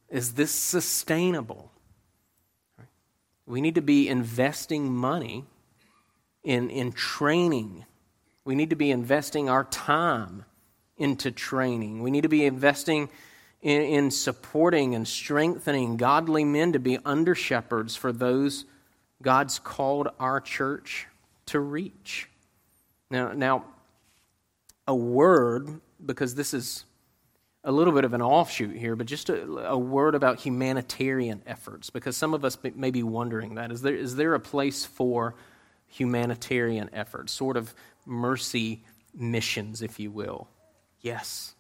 Is 0.10 0.34
this 0.34 0.52
sustainable? 0.52 1.72
We 3.46 3.62
need 3.62 3.76
to 3.76 3.82
be 3.82 4.08
investing 4.08 4.94
money 4.94 5.46
in, 6.44 6.70
in 6.70 6.92
training. 6.92 7.86
We 8.46 8.56
need 8.56 8.70
to 8.72 8.76
be 8.76 8.92
investing 8.92 9.50
our 9.50 9.66
time 9.66 10.46
into 10.98 11.32
training. 11.32 12.02
We 12.02 12.12
need 12.12 12.24
to 12.24 12.30
be 12.30 12.46
investing 12.46 13.10
in, 13.62 13.82
in 13.82 14.12
supporting 14.12 14.96
and 14.96 15.08
strengthening 15.08 15.98
godly 15.98 16.44
men 16.44 16.74
to 16.74 16.80
be 16.80 16.98
under 17.06 17.36
shepherds 17.36 17.96
for 17.96 18.12
those 18.12 18.66
God's 19.22 19.60
called 19.60 20.08
our 20.20 20.40
church 20.40 21.08
to 21.48 21.60
reach. 21.60 22.30
Now, 23.10 23.34
now, 23.34 23.66
a 24.88 24.96
word, 24.96 25.82
because 26.06 26.36
this 26.36 26.54
is 26.54 26.86
a 27.64 27.72
little 27.72 27.94
bit 27.94 28.06
of 28.06 28.14
an 28.14 28.22
offshoot 28.22 28.76
here, 28.76 28.96
but 28.96 29.08
just 29.08 29.30
a, 29.30 29.44
a, 29.68 29.78
word 29.78 30.16
about 30.16 30.40
humanitarian 30.40 31.42
efforts, 31.46 31.90
because 31.90 32.16
some 32.16 32.34
of 32.34 32.46
us 32.46 32.58
may 32.76 32.92
be 32.92 33.04
wondering 33.04 33.56
that. 33.56 33.72
Is 33.72 33.82
there, 33.82 33.96
is 33.96 34.16
there 34.16 34.34
a 34.34 34.40
place 34.40 34.86
for 34.86 35.36
humanitarian 35.88 36.90
efforts, 36.94 37.34
sort 37.34 37.58
of 37.58 37.74
mercy 38.06 38.84
missions, 39.14 39.82
if 39.82 40.00
you 40.00 40.12
will? 40.12 40.48
Yes. 41.02 41.56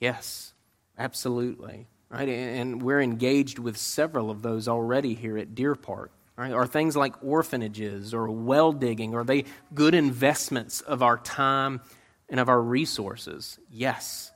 Yes, 0.00 0.54
absolutely. 0.98 1.86
Right? 2.08 2.28
And 2.28 2.82
we're 2.82 3.00
engaged 3.00 3.58
with 3.58 3.76
several 3.76 4.30
of 4.30 4.42
those 4.42 4.68
already 4.68 5.14
here 5.14 5.38
at 5.38 5.54
Deer 5.54 5.74
Park. 5.74 6.12
Right? 6.36 6.52
Are 6.52 6.66
things 6.66 6.96
like 6.96 7.22
orphanages 7.22 8.12
or 8.12 8.28
well 8.28 8.72
digging, 8.72 9.14
are 9.14 9.24
they 9.24 9.44
good 9.72 9.94
investments 9.94 10.80
of 10.80 11.02
our 11.02 11.16
time 11.18 11.80
and 12.28 12.40
of 12.40 12.48
our 12.48 12.60
resources? 12.60 13.58
Yes 13.70 14.32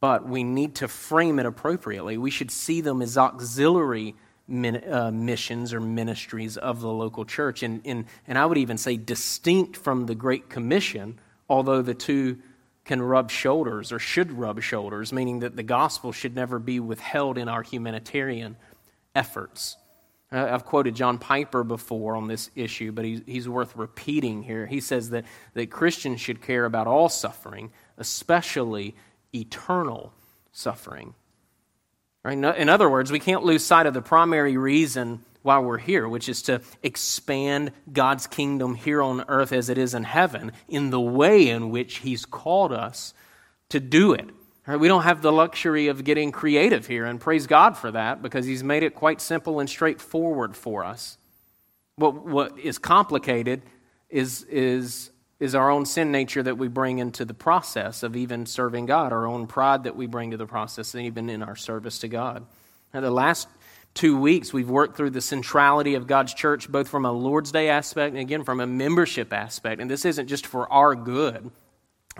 but 0.00 0.28
we 0.28 0.44
need 0.44 0.76
to 0.76 0.88
frame 0.88 1.38
it 1.38 1.46
appropriately. 1.46 2.18
We 2.18 2.30
should 2.30 2.50
see 2.50 2.80
them 2.80 3.02
as 3.02 3.16
auxiliary 3.16 4.14
min, 4.48 4.82
uh, 4.90 5.10
missions 5.10 5.72
or 5.72 5.80
ministries 5.80 6.56
of 6.56 6.80
the 6.80 6.88
local 6.88 7.24
church. 7.24 7.62
And, 7.62 7.80
and, 7.84 8.06
and 8.26 8.38
I 8.38 8.46
would 8.46 8.58
even 8.58 8.78
say 8.78 8.96
distinct 8.96 9.76
from 9.76 10.06
the 10.06 10.14
Great 10.14 10.48
Commission, 10.48 11.18
although 11.48 11.82
the 11.82 11.94
two 11.94 12.38
can 12.84 13.02
rub 13.02 13.30
shoulders 13.30 13.92
or 13.92 13.98
should 13.98 14.32
rub 14.32 14.62
shoulders, 14.62 15.12
meaning 15.12 15.40
that 15.40 15.56
the 15.56 15.62
gospel 15.62 16.12
should 16.12 16.34
never 16.34 16.58
be 16.58 16.78
withheld 16.78 17.36
in 17.36 17.48
our 17.48 17.62
humanitarian 17.62 18.56
efforts. 19.14 19.76
I've 20.30 20.64
quoted 20.64 20.94
John 20.94 21.18
Piper 21.18 21.62
before 21.62 22.16
on 22.16 22.26
this 22.26 22.50
issue, 22.54 22.90
but 22.92 23.04
he's, 23.04 23.22
he's 23.26 23.48
worth 23.48 23.76
repeating 23.76 24.42
here. 24.42 24.66
He 24.66 24.80
says 24.80 25.10
that, 25.10 25.24
that 25.54 25.70
Christians 25.70 26.20
should 26.20 26.42
care 26.42 26.64
about 26.64 26.86
all 26.86 27.08
suffering, 27.08 27.70
especially 27.96 28.96
eternal 29.32 30.12
suffering. 30.52 31.14
Right? 32.26 32.56
In 32.58 32.68
other 32.68 32.90
words, 32.90 33.12
we 33.12 33.20
can't 33.20 33.44
lose 33.44 33.64
sight 33.64 33.86
of 33.86 33.94
the 33.94 34.02
primary 34.02 34.56
reason 34.56 35.24
why 35.42 35.60
we're 35.60 35.78
here, 35.78 36.08
which 36.08 36.28
is 36.28 36.42
to 36.42 36.60
expand 36.82 37.70
God's 37.92 38.26
kingdom 38.26 38.74
here 38.74 39.00
on 39.00 39.24
earth 39.28 39.52
as 39.52 39.68
it 39.68 39.78
is 39.78 39.94
in 39.94 40.02
heaven 40.02 40.50
in 40.66 40.90
the 40.90 41.00
way 41.00 41.48
in 41.48 41.70
which 41.70 41.98
He's 41.98 42.26
called 42.26 42.72
us 42.72 43.14
to 43.68 43.78
do 43.78 44.12
it. 44.12 44.28
Right? 44.66 44.80
We 44.80 44.88
don't 44.88 45.04
have 45.04 45.22
the 45.22 45.30
luxury 45.30 45.86
of 45.86 46.02
getting 46.02 46.32
creative 46.32 46.88
here, 46.88 47.04
and 47.04 47.20
praise 47.20 47.46
God 47.46 47.76
for 47.76 47.92
that 47.92 48.22
because 48.22 48.44
He's 48.44 48.64
made 48.64 48.82
it 48.82 48.96
quite 48.96 49.20
simple 49.20 49.60
and 49.60 49.70
straightforward 49.70 50.56
for 50.56 50.84
us. 50.84 51.18
What, 51.94 52.26
what 52.26 52.58
is 52.58 52.76
complicated 52.78 53.62
is, 54.10 54.42
is 54.50 55.12
is 55.38 55.54
our 55.54 55.70
own 55.70 55.84
sin 55.84 56.10
nature 56.10 56.42
that 56.42 56.58
we 56.58 56.68
bring 56.68 56.98
into 56.98 57.24
the 57.24 57.34
process 57.34 58.02
of 58.02 58.16
even 58.16 58.46
serving 58.46 58.86
God, 58.86 59.12
our 59.12 59.26
own 59.26 59.46
pride 59.46 59.84
that 59.84 59.96
we 59.96 60.06
bring 60.06 60.30
to 60.30 60.36
the 60.36 60.46
process, 60.46 60.94
and 60.94 61.04
even 61.04 61.28
in 61.28 61.42
our 61.42 61.56
service 61.56 61.98
to 61.98 62.08
God. 62.08 62.46
Now, 62.94 63.00
the 63.00 63.10
last 63.10 63.48
two 63.92 64.18
weeks, 64.18 64.52
we've 64.52 64.70
worked 64.70 64.96
through 64.96 65.10
the 65.10 65.20
centrality 65.20 65.94
of 65.94 66.06
God's 66.06 66.32
church, 66.32 66.70
both 66.70 66.88
from 66.88 67.04
a 67.04 67.12
Lord's 67.12 67.52
Day 67.52 67.68
aspect 67.68 68.12
and 68.12 68.20
again 68.20 68.44
from 68.44 68.60
a 68.60 68.66
membership 68.66 69.32
aspect. 69.32 69.80
And 69.80 69.90
this 69.90 70.04
isn't 70.04 70.28
just 70.28 70.46
for 70.46 70.70
our 70.72 70.94
good, 70.94 71.50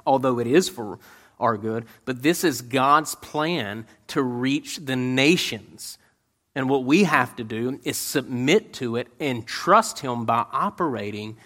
although 0.04 0.38
it 0.38 0.46
is 0.46 0.68
for 0.68 0.98
our 1.38 1.56
good, 1.56 1.84
but 2.04 2.22
this 2.22 2.44
is 2.44 2.62
God's 2.62 3.14
plan 3.14 3.86
to 4.08 4.22
reach 4.22 4.78
the 4.78 4.96
nations. 4.96 5.98
And 6.54 6.70
what 6.70 6.84
we 6.84 7.04
have 7.04 7.36
to 7.36 7.44
do 7.44 7.78
is 7.84 7.98
submit 7.98 8.72
to 8.74 8.96
it 8.96 9.08
and 9.20 9.46
trust 9.46 9.98
Him 9.98 10.24
by 10.24 10.46
operating 10.50 11.36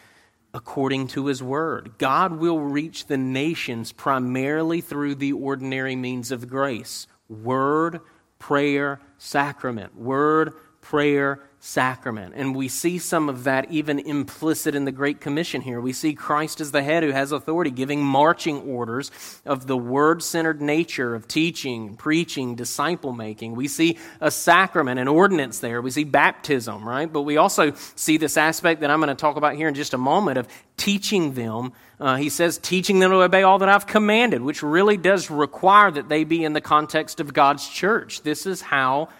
according 0.52 1.06
to 1.08 1.26
his 1.26 1.42
word. 1.42 1.92
God 1.98 2.32
will 2.32 2.58
reach 2.58 3.06
the 3.06 3.16
nations 3.16 3.92
primarily 3.92 4.80
through 4.80 5.16
the 5.16 5.32
ordinary 5.32 5.96
means 5.96 6.30
of 6.30 6.48
grace 6.48 7.06
word, 7.28 8.00
prayer, 8.38 9.00
sacrament. 9.18 9.96
Word, 9.96 10.52
prayer, 10.80 11.40
sacrament. 11.62 12.32
And 12.34 12.56
we 12.56 12.68
see 12.68 12.98
some 12.98 13.28
of 13.28 13.44
that 13.44 13.70
even 13.70 13.98
implicit 13.98 14.74
in 14.74 14.86
the 14.86 14.92
Great 14.92 15.20
Commission 15.20 15.60
here. 15.60 15.78
We 15.78 15.92
see 15.92 16.14
Christ 16.14 16.58
as 16.58 16.72
the 16.72 16.82
head 16.82 17.02
who 17.02 17.10
has 17.10 17.32
authority, 17.32 17.70
giving 17.70 18.02
marching 18.02 18.62
orders 18.62 19.10
of 19.44 19.66
the 19.66 19.76
word 19.76 20.22
centered 20.22 20.62
nature 20.62 21.14
of 21.14 21.28
teaching, 21.28 21.96
preaching, 21.96 22.54
disciple 22.54 23.12
making. 23.12 23.54
We 23.56 23.68
see 23.68 23.98
a 24.22 24.30
sacrament, 24.30 24.98
an 24.98 25.06
ordinance 25.06 25.58
there. 25.58 25.82
We 25.82 25.90
see 25.90 26.04
baptism, 26.04 26.88
right? 26.88 27.12
But 27.12 27.22
we 27.22 27.36
also 27.36 27.74
see 27.94 28.16
this 28.16 28.38
aspect 28.38 28.80
that 28.80 28.90
I'm 28.90 29.00
going 29.00 29.08
to 29.08 29.14
talk 29.14 29.36
about 29.36 29.54
here 29.54 29.68
in 29.68 29.74
just 29.74 29.92
a 29.92 29.98
moment 29.98 30.38
of 30.38 30.48
teaching 30.78 31.34
them. 31.34 31.74
Uh, 32.00 32.16
he 32.16 32.30
says, 32.30 32.56
teaching 32.56 33.00
them 33.00 33.10
to 33.10 33.20
obey 33.20 33.42
all 33.42 33.58
that 33.58 33.68
I've 33.68 33.86
commanded, 33.86 34.40
which 34.40 34.62
really 34.62 34.96
does 34.96 35.30
require 35.30 35.90
that 35.90 36.08
they 36.08 36.24
be 36.24 36.42
in 36.42 36.54
the 36.54 36.62
context 36.62 37.20
of 37.20 37.34
God's 37.34 37.68
church. 37.68 38.22
This 38.22 38.46
is 38.46 38.62
how 38.62 39.10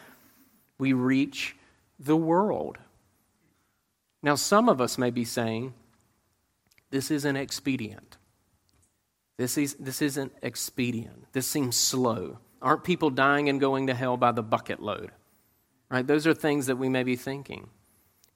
we 0.79 0.95
reach 0.95 1.55
the 2.01 2.17
world. 2.17 2.79
Now, 4.23 4.35
some 4.35 4.69
of 4.69 4.81
us 4.81 4.99
may 4.99 5.11
be 5.11 5.25
saying, 5.25 5.75
this 6.91 7.11
isn't 7.11 7.37
expedient. 7.37 8.17
This, 9.37 9.57
is, 9.57 9.75
this 9.79 10.03
isn't 10.03 10.33
expedient. 10.43 11.33
This 11.33 11.47
seems 11.47 11.77
slow. 11.77 12.39
Aren't 12.61 12.85
people 12.85 13.11
dying 13.11 13.49
and 13.49 13.61
going 13.61 13.87
to 13.87 13.95
hell 13.95 14.17
by 14.17 14.33
the 14.33 14.43
bucket 14.43 14.81
load? 14.81 15.13
Right? 15.91 16.07
Those 16.07 16.27
are 16.27 16.35
things 16.35 16.67
that 16.67 16.77
we 16.77 16.89
may 16.89 17.03
be 17.03 17.17
thinking. 17.17 17.69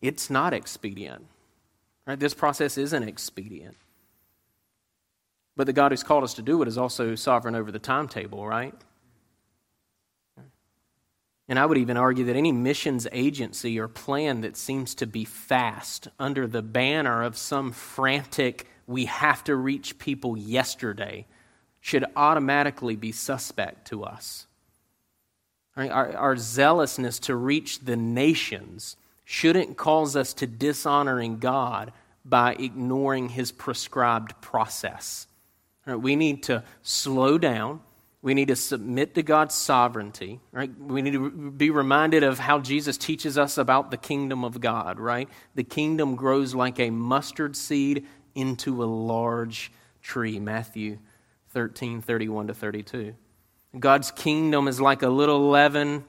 It's 0.00 0.30
not 0.30 0.54
expedient. 0.54 1.26
Right? 2.06 2.18
This 2.18 2.34
process 2.34 2.78
isn't 2.78 3.02
expedient. 3.02 3.76
But 5.56 5.66
the 5.66 5.72
God 5.72 5.92
who's 5.92 6.02
called 6.02 6.24
us 6.24 6.34
to 6.34 6.42
do 6.42 6.62
it 6.62 6.68
is 6.68 6.78
also 6.78 7.14
sovereign 7.14 7.54
over 7.54 7.70
the 7.70 7.78
timetable, 7.78 8.46
right? 8.46 8.74
And 11.48 11.58
I 11.58 11.66
would 11.66 11.78
even 11.78 11.96
argue 11.96 12.24
that 12.24 12.36
any 12.36 12.52
missions 12.52 13.06
agency 13.12 13.78
or 13.78 13.88
plan 13.88 14.40
that 14.40 14.56
seems 14.56 14.94
to 14.96 15.06
be 15.06 15.24
fast 15.24 16.08
under 16.18 16.46
the 16.46 16.62
banner 16.62 17.22
of 17.22 17.36
some 17.36 17.72
frantic, 17.72 18.66
we 18.86 19.04
have 19.04 19.44
to 19.44 19.54
reach 19.54 19.98
people 19.98 20.38
yesterday, 20.38 21.26
should 21.80 22.06
automatically 22.16 22.96
be 22.96 23.12
suspect 23.12 23.88
to 23.88 24.04
us. 24.04 24.46
Our, 25.76 26.16
our, 26.16 26.36
zealousness 26.36 27.18
to 27.20 27.34
reach 27.34 27.80
the 27.80 27.96
nations 27.96 28.96
shouldn't 29.24 29.76
cause 29.76 30.14
us 30.14 30.32
to 30.34 30.46
dishonoring 30.46 31.40
God 31.40 31.92
by 32.24 32.54
ignoring 32.54 33.30
his 33.30 33.52
prescribed 33.52 34.40
process. 34.40 35.26
We 35.86 36.16
need 36.16 36.44
to 36.44 36.62
slow 36.82 37.38
down 37.38 37.80
we 38.24 38.32
need 38.32 38.48
to 38.48 38.56
submit 38.56 39.16
to 39.16 39.22
God's 39.22 39.54
sovereignty, 39.54 40.40
right? 40.50 40.70
We 40.80 41.02
need 41.02 41.12
to 41.12 41.50
be 41.50 41.68
reminded 41.68 42.22
of 42.22 42.38
how 42.38 42.58
Jesus 42.58 42.96
teaches 42.96 43.36
us 43.36 43.58
about 43.58 43.90
the 43.90 43.98
kingdom 43.98 44.44
of 44.44 44.62
God, 44.62 44.98
right? 44.98 45.28
The 45.54 45.62
kingdom 45.62 46.16
grows 46.16 46.54
like 46.54 46.80
a 46.80 46.88
mustard 46.88 47.54
seed 47.54 48.06
into 48.34 48.82
a 48.82 48.86
large 48.86 49.70
tree. 50.00 50.40
Matthew 50.40 51.00
13, 51.50 52.00
31 52.00 52.46
to 52.46 52.54
32. 52.54 53.14
God's 53.78 54.10
kingdom 54.10 54.68
is 54.68 54.80
like 54.80 55.02
a 55.02 55.10
little 55.10 55.50
leaven 55.50 56.06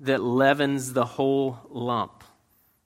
that 0.00 0.22
leavens 0.22 0.92
the 0.92 1.06
whole 1.06 1.60
lump. 1.70 2.24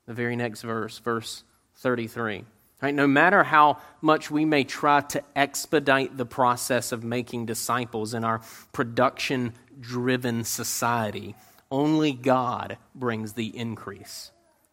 The 0.05 0.13
very 0.13 0.37
next 0.37 0.61
verse, 0.61 0.99
verse 0.99 1.43
33. 1.79 2.45
Right, 2.81 2.95
no 2.95 3.07
matter 3.07 3.43
how 3.43 3.79
much 4.01 4.31
we 4.31 4.45
may 4.45 4.63
try 4.63 5.01
to 5.01 5.21
expedite 5.35 6.15
the 6.15 6.25
process 6.25 6.93
of 6.93 7.03
making 7.03 7.45
disciples 7.45 8.13
in 8.13 8.23
our 8.23 8.39
production 8.71 9.53
driven 9.81 10.45
society, 10.45 11.35
only 11.69 12.13
God 12.13 12.77
brings 12.95 13.33
the 13.33 13.55
increase. 13.57 14.31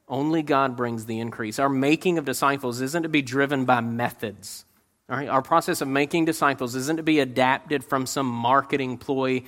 Only 0.08 0.42
God 0.42 0.76
brings 0.76 1.06
the 1.06 1.18
increase. 1.18 1.58
Our 1.58 1.68
making 1.68 2.16
of 2.18 2.24
disciples 2.24 2.80
isn't 2.80 3.02
to 3.02 3.08
be 3.08 3.22
driven 3.22 3.64
by 3.64 3.80
methods. 3.80 4.64
All 5.10 5.16
right? 5.16 5.28
Our 5.28 5.42
process 5.42 5.80
of 5.80 5.88
making 5.88 6.26
disciples 6.26 6.76
isn't 6.76 6.98
to 6.98 7.02
be 7.02 7.18
adapted 7.18 7.84
from 7.84 8.06
some 8.06 8.26
marketing 8.26 8.98
ploy, 8.98 9.42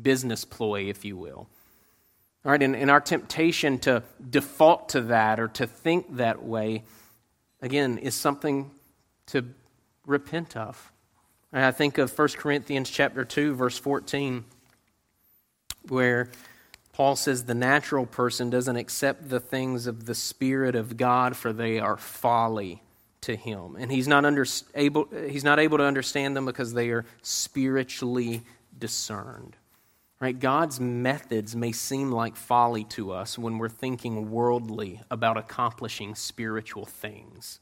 business 0.00 0.44
ploy, 0.44 0.82
if 0.84 1.04
you 1.04 1.16
will. 1.16 1.48
All 2.44 2.52
right, 2.52 2.62
and, 2.62 2.76
and 2.76 2.92
our 2.92 3.00
temptation 3.00 3.80
to 3.80 4.04
default 4.30 4.90
to 4.90 5.00
that 5.02 5.40
or 5.40 5.48
to 5.48 5.66
think 5.66 6.18
that 6.18 6.44
way, 6.44 6.84
again, 7.66 7.98
is 7.98 8.14
something 8.14 8.70
to 9.26 9.44
repent 10.06 10.56
of. 10.56 10.92
And 11.52 11.64
I 11.64 11.72
think 11.72 11.98
of 11.98 12.16
1 12.16 12.28
Corinthians 12.36 12.88
chapter 12.88 13.24
2, 13.24 13.54
verse 13.54 13.78
14, 13.78 14.44
where 15.88 16.30
Paul 16.92 17.16
says 17.16 17.44
the 17.44 17.54
natural 17.54 18.06
person 18.06 18.48
doesn't 18.48 18.76
accept 18.76 19.28
the 19.28 19.40
things 19.40 19.86
of 19.86 20.06
the 20.06 20.14
Spirit 20.14 20.74
of 20.74 20.96
God, 20.96 21.36
for 21.36 21.52
they 21.52 21.78
are 21.78 21.96
folly 21.96 22.82
to 23.22 23.36
him. 23.36 23.76
And 23.78 23.90
he's 23.90 24.08
not, 24.08 24.24
under, 24.24 24.46
able, 24.74 25.08
he's 25.28 25.44
not 25.44 25.58
able 25.58 25.78
to 25.78 25.84
understand 25.84 26.36
them 26.36 26.46
because 26.46 26.72
they 26.72 26.90
are 26.90 27.04
spiritually 27.22 28.42
discerned. 28.78 29.56
Right? 30.18 30.38
God's 30.38 30.80
methods 30.80 31.54
may 31.54 31.72
seem 31.72 32.10
like 32.10 32.36
folly 32.36 32.84
to 32.84 33.12
us 33.12 33.38
when 33.38 33.58
we're 33.58 33.68
thinking 33.68 34.30
worldly 34.30 35.00
about 35.10 35.36
accomplishing 35.36 36.14
spiritual 36.14 36.86
things. 36.86 37.60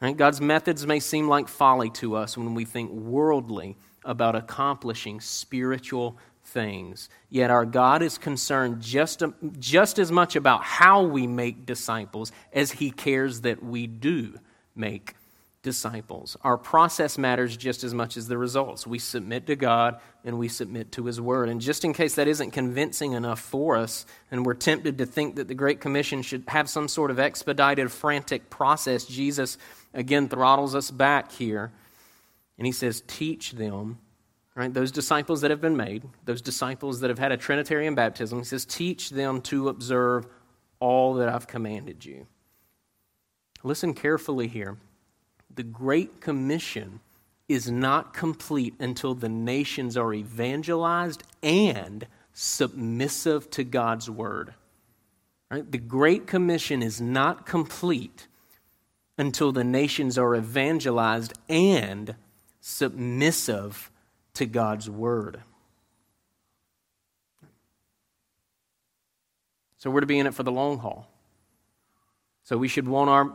Right? 0.00 0.16
God's 0.16 0.40
methods 0.40 0.86
may 0.86 1.00
seem 1.00 1.28
like 1.28 1.48
folly 1.48 1.90
to 1.90 2.14
us 2.14 2.36
when 2.36 2.54
we 2.54 2.64
think 2.64 2.92
worldly 2.92 3.76
about 4.04 4.36
accomplishing 4.36 5.20
spiritual 5.20 6.16
things. 6.44 7.08
Yet 7.28 7.50
our 7.50 7.64
God 7.64 8.02
is 8.02 8.18
concerned 8.18 8.80
just, 8.80 9.22
just 9.58 9.98
as 9.98 10.12
much 10.12 10.36
about 10.36 10.62
how 10.62 11.02
we 11.02 11.26
make 11.26 11.66
disciples 11.66 12.30
as 12.52 12.72
he 12.72 12.90
cares 12.90 13.40
that 13.40 13.62
we 13.64 13.86
do 13.86 14.38
make 14.74 15.14
disciples. 15.62 16.36
Our 16.42 16.58
process 16.58 17.16
matters 17.16 17.56
just 17.56 17.84
as 17.84 17.94
much 17.94 18.16
as 18.16 18.26
the 18.26 18.36
results. 18.36 18.86
We 18.86 18.98
submit 18.98 19.46
to 19.46 19.56
God 19.56 20.00
and 20.24 20.38
we 20.38 20.48
submit 20.48 20.92
to 20.92 21.04
His 21.04 21.20
Word. 21.20 21.48
And 21.48 21.60
just 21.60 21.84
in 21.84 21.92
case 21.92 22.16
that 22.16 22.28
isn't 22.28 22.50
convincing 22.50 23.12
enough 23.12 23.40
for 23.40 23.76
us, 23.76 24.04
and 24.30 24.44
we're 24.44 24.54
tempted 24.54 24.98
to 24.98 25.06
think 25.06 25.36
that 25.36 25.48
the 25.48 25.54
Great 25.54 25.80
Commission 25.80 26.22
should 26.22 26.44
have 26.48 26.68
some 26.68 26.88
sort 26.88 27.10
of 27.10 27.20
expedited, 27.20 27.90
frantic 27.92 28.50
process, 28.50 29.04
Jesus 29.04 29.56
again 29.94 30.28
throttles 30.28 30.74
us 30.74 30.90
back 30.90 31.30
here. 31.32 31.72
And 32.58 32.66
He 32.66 32.72
says, 32.72 33.02
Teach 33.06 33.52
them. 33.52 33.98
Right, 34.54 34.74
those 34.74 34.92
disciples 34.92 35.40
that 35.40 35.50
have 35.50 35.62
been 35.62 35.78
made, 35.78 36.02
those 36.26 36.42
disciples 36.42 37.00
that 37.00 37.08
have 37.08 37.18
had 37.18 37.32
a 37.32 37.38
Trinitarian 37.38 37.94
baptism, 37.94 38.40
he 38.40 38.44
says, 38.44 38.66
teach 38.66 39.08
them 39.08 39.40
to 39.40 39.70
observe 39.70 40.26
all 40.78 41.14
that 41.14 41.30
I've 41.30 41.46
commanded 41.46 42.04
you. 42.04 42.26
Listen 43.64 43.94
carefully 43.94 44.48
here 44.48 44.76
the 45.54 45.62
Great 45.62 46.20
Commission 46.20 47.00
is 47.48 47.70
not 47.70 48.14
complete 48.14 48.74
until 48.78 49.14
the 49.14 49.28
nations 49.28 49.96
are 49.96 50.14
evangelized 50.14 51.22
and 51.42 52.06
submissive 52.32 53.50
to 53.50 53.64
God's 53.64 54.08
word. 54.08 54.54
Right? 55.50 55.70
The 55.70 55.78
Great 55.78 56.26
Commission 56.26 56.82
is 56.82 57.00
not 57.00 57.44
complete 57.44 58.26
until 59.18 59.52
the 59.52 59.64
nations 59.64 60.16
are 60.16 60.34
evangelized 60.34 61.34
and 61.48 62.14
submissive 62.60 63.90
to 64.34 64.46
God's 64.46 64.88
word. 64.88 65.42
So 69.76 69.90
we're 69.90 70.00
to 70.00 70.06
be 70.06 70.18
in 70.18 70.26
it 70.26 70.34
for 70.34 70.44
the 70.44 70.52
long 70.52 70.78
haul. 70.78 71.08
So 72.44 72.56
we 72.56 72.68
should 72.68 72.88
want 72.88 73.10
our 73.10 73.32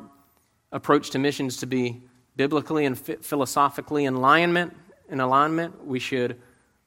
approach 0.72 1.12
to 1.12 1.20
missions 1.20 1.58
to 1.58 1.66
be 1.68 2.02
biblically 2.38 2.86
and 2.86 2.98
philosophically 2.98 4.06
in 4.06 4.14
alignment, 4.14 4.76
in 5.10 5.20
alignment. 5.20 5.86
We 5.86 6.00
should 6.00 6.40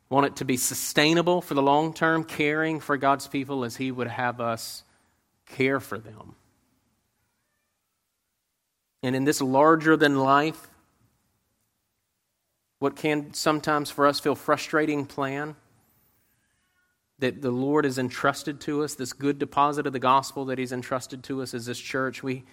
want 0.08 0.26
it 0.26 0.36
to 0.36 0.44
be 0.44 0.56
sustainable 0.56 1.42
for 1.42 1.54
the 1.54 1.62
long 1.62 1.92
term, 1.92 2.24
caring 2.24 2.80
for 2.80 2.96
God's 2.96 3.26
people 3.26 3.64
as 3.64 3.76
He 3.76 3.90
would 3.90 4.06
have 4.06 4.40
us 4.40 4.84
care 5.46 5.80
for 5.80 5.98
them. 5.98 6.36
And 9.02 9.16
in 9.16 9.24
this 9.24 9.40
larger 9.40 9.96
than 9.96 10.18
life, 10.18 10.68
what 12.78 12.96
can 12.96 13.34
sometimes 13.34 13.90
for 13.90 14.06
us 14.06 14.20
feel 14.20 14.34
frustrating 14.34 15.04
plan 15.04 15.56
that 17.18 17.42
the 17.42 17.50
Lord 17.50 17.84
has 17.84 17.98
entrusted 17.98 18.60
to 18.62 18.82
us, 18.82 18.94
this 18.94 19.12
good 19.12 19.38
deposit 19.38 19.86
of 19.86 19.92
the 19.92 19.98
gospel 19.98 20.46
that 20.46 20.58
He's 20.58 20.72
entrusted 20.72 21.22
to 21.24 21.42
us 21.42 21.52
as 21.52 21.66
this 21.66 21.78
church, 21.78 22.22
we 22.22 22.44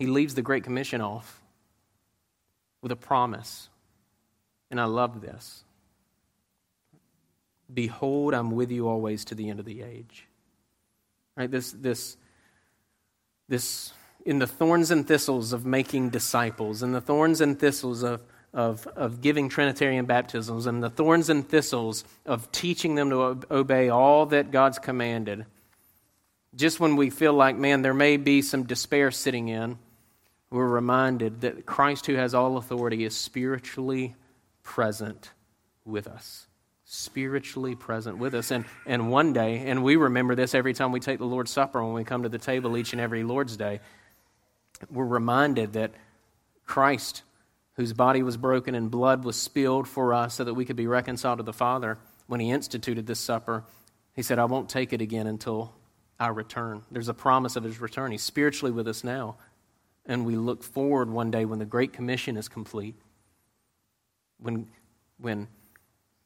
he 0.00 0.06
leaves 0.06 0.34
the 0.34 0.42
Great 0.42 0.64
Commission 0.64 1.02
off 1.02 1.42
with 2.82 2.92
a 2.92 2.96
promise. 2.96 3.68
And 4.70 4.80
I 4.80 4.84
love 4.84 5.20
this. 5.20 5.64
Behold, 7.72 8.34
I'm 8.34 8.50
with 8.50 8.70
you 8.70 8.88
always 8.88 9.24
to 9.26 9.34
the 9.34 9.48
end 9.48 9.60
of 9.60 9.66
the 9.66 9.82
age. 9.82 10.26
Right? 11.36 11.50
This, 11.50 11.72
this, 11.72 12.16
this, 13.48 13.92
in 14.26 14.38
the 14.38 14.46
thorns 14.46 14.90
and 14.90 15.06
thistles 15.06 15.52
of 15.52 15.64
making 15.64 16.10
disciples, 16.10 16.82
in 16.82 16.92
the 16.92 17.00
thorns 17.00 17.40
and 17.40 17.58
thistles 17.58 18.02
of, 18.02 18.22
of, 18.52 18.86
of 18.88 19.20
giving 19.20 19.48
Trinitarian 19.48 20.06
baptisms, 20.06 20.66
and 20.66 20.82
the 20.82 20.90
thorns 20.90 21.30
and 21.30 21.48
thistles 21.48 22.04
of 22.26 22.50
teaching 22.52 22.96
them 22.96 23.10
to 23.10 23.40
obey 23.50 23.88
all 23.88 24.26
that 24.26 24.50
God's 24.50 24.78
commanded, 24.78 25.46
just 26.54 26.80
when 26.80 26.96
we 26.96 27.10
feel 27.10 27.32
like, 27.32 27.56
man, 27.56 27.82
there 27.82 27.94
may 27.94 28.16
be 28.16 28.42
some 28.42 28.64
despair 28.64 29.10
sitting 29.10 29.48
in, 29.48 29.78
we're 30.50 30.66
reminded 30.66 31.42
that 31.42 31.64
Christ, 31.64 32.06
who 32.06 32.14
has 32.14 32.34
all 32.34 32.56
authority, 32.56 33.04
is 33.04 33.16
spiritually 33.16 34.16
present 34.62 35.30
with 35.84 36.08
us. 36.08 36.46
Spiritually 36.84 37.76
present 37.76 38.18
with 38.18 38.34
us. 38.34 38.50
And, 38.50 38.64
and 38.84 39.10
one 39.10 39.32
day, 39.32 39.68
and 39.68 39.84
we 39.84 39.94
remember 39.94 40.34
this 40.34 40.54
every 40.54 40.74
time 40.74 40.90
we 40.90 40.98
take 40.98 41.18
the 41.18 41.24
Lord's 41.24 41.52
Supper 41.52 41.84
when 41.84 41.92
we 41.92 42.02
come 42.02 42.24
to 42.24 42.28
the 42.28 42.38
table 42.38 42.76
each 42.76 42.92
and 42.92 43.00
every 43.00 43.22
Lord's 43.22 43.56
Day, 43.56 43.78
we're 44.90 45.04
reminded 45.04 45.74
that 45.74 45.92
Christ, 46.66 47.22
whose 47.74 47.92
body 47.92 48.24
was 48.24 48.36
broken 48.36 48.74
and 48.74 48.90
blood 48.90 49.24
was 49.24 49.36
spilled 49.36 49.86
for 49.86 50.12
us 50.12 50.34
so 50.34 50.42
that 50.44 50.54
we 50.54 50.64
could 50.64 50.76
be 50.76 50.88
reconciled 50.88 51.38
to 51.38 51.44
the 51.44 51.52
Father, 51.52 51.98
when 52.26 52.40
he 52.40 52.50
instituted 52.50 53.06
this 53.06 53.20
supper, 53.20 53.64
he 54.14 54.22
said, 54.22 54.40
I 54.40 54.46
won't 54.46 54.68
take 54.68 54.92
it 54.92 55.00
again 55.00 55.28
until 55.28 55.72
I 56.18 56.28
return. 56.28 56.82
There's 56.90 57.08
a 57.08 57.14
promise 57.14 57.54
of 57.54 57.62
his 57.62 57.80
return. 57.80 58.10
He's 58.10 58.22
spiritually 58.22 58.72
with 58.72 58.88
us 58.88 59.04
now 59.04 59.36
and 60.10 60.26
we 60.26 60.34
look 60.34 60.64
forward 60.64 61.08
one 61.08 61.30
day 61.30 61.44
when 61.44 61.60
the 61.60 61.64
Great 61.64 61.92
Commission 61.92 62.36
is 62.36 62.48
complete, 62.48 62.96
when, 64.40 64.66
when 65.18 65.46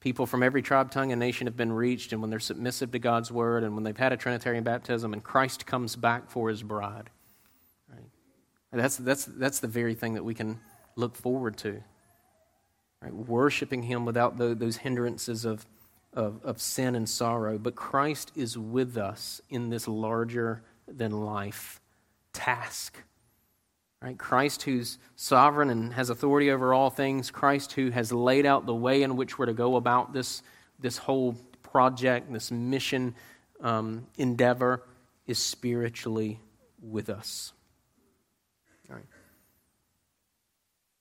people 0.00 0.24
from 0.24 0.42
every 0.42 0.62
tribe, 0.62 0.90
tongue, 0.90 1.12
and 1.12 1.20
nation 1.20 1.46
have 1.46 1.56
been 1.56 1.70
reached, 1.70 2.10
and 2.10 2.22
when 2.22 2.30
they're 2.30 2.40
submissive 2.40 2.92
to 2.92 2.98
God's 2.98 3.30
word, 3.30 3.62
and 3.62 3.74
when 3.74 3.84
they've 3.84 3.94
had 3.94 4.10
a 4.10 4.16
Trinitarian 4.16 4.64
baptism, 4.64 5.12
and 5.12 5.22
Christ 5.22 5.66
comes 5.66 5.96
back 5.96 6.30
for 6.30 6.48
his 6.48 6.62
bride. 6.62 7.10
Right? 7.92 8.06
That's, 8.72 8.96
that's, 8.96 9.26
that's 9.26 9.60
the 9.60 9.68
very 9.68 9.94
thing 9.94 10.14
that 10.14 10.24
we 10.24 10.32
can 10.32 10.60
look 10.96 11.14
forward 11.14 11.58
to. 11.58 11.82
Right? 13.02 13.12
Worshipping 13.12 13.82
him 13.82 14.06
without 14.06 14.38
the, 14.38 14.54
those 14.54 14.78
hindrances 14.78 15.44
of, 15.44 15.66
of, 16.14 16.42
of 16.42 16.58
sin 16.58 16.94
and 16.94 17.06
sorrow. 17.06 17.58
But 17.58 17.74
Christ 17.74 18.32
is 18.34 18.56
with 18.56 18.96
us 18.96 19.42
in 19.50 19.68
this 19.68 19.86
larger 19.86 20.62
than 20.88 21.12
life 21.12 21.82
task 22.32 23.04
Right? 24.04 24.18
Christ, 24.18 24.64
who's 24.64 24.98
sovereign 25.16 25.70
and 25.70 25.94
has 25.94 26.10
authority 26.10 26.50
over 26.50 26.74
all 26.74 26.90
things, 26.90 27.30
Christ, 27.30 27.72
who 27.72 27.88
has 27.88 28.12
laid 28.12 28.44
out 28.44 28.66
the 28.66 28.74
way 28.74 29.02
in 29.02 29.16
which 29.16 29.38
we're 29.38 29.46
to 29.46 29.54
go 29.54 29.76
about 29.76 30.12
this, 30.12 30.42
this 30.78 30.98
whole 30.98 31.34
project, 31.62 32.30
this 32.30 32.50
mission 32.50 33.14
um, 33.62 34.06
endeavor, 34.18 34.82
is 35.26 35.38
spiritually 35.38 36.38
with 36.82 37.08
us. 37.08 37.54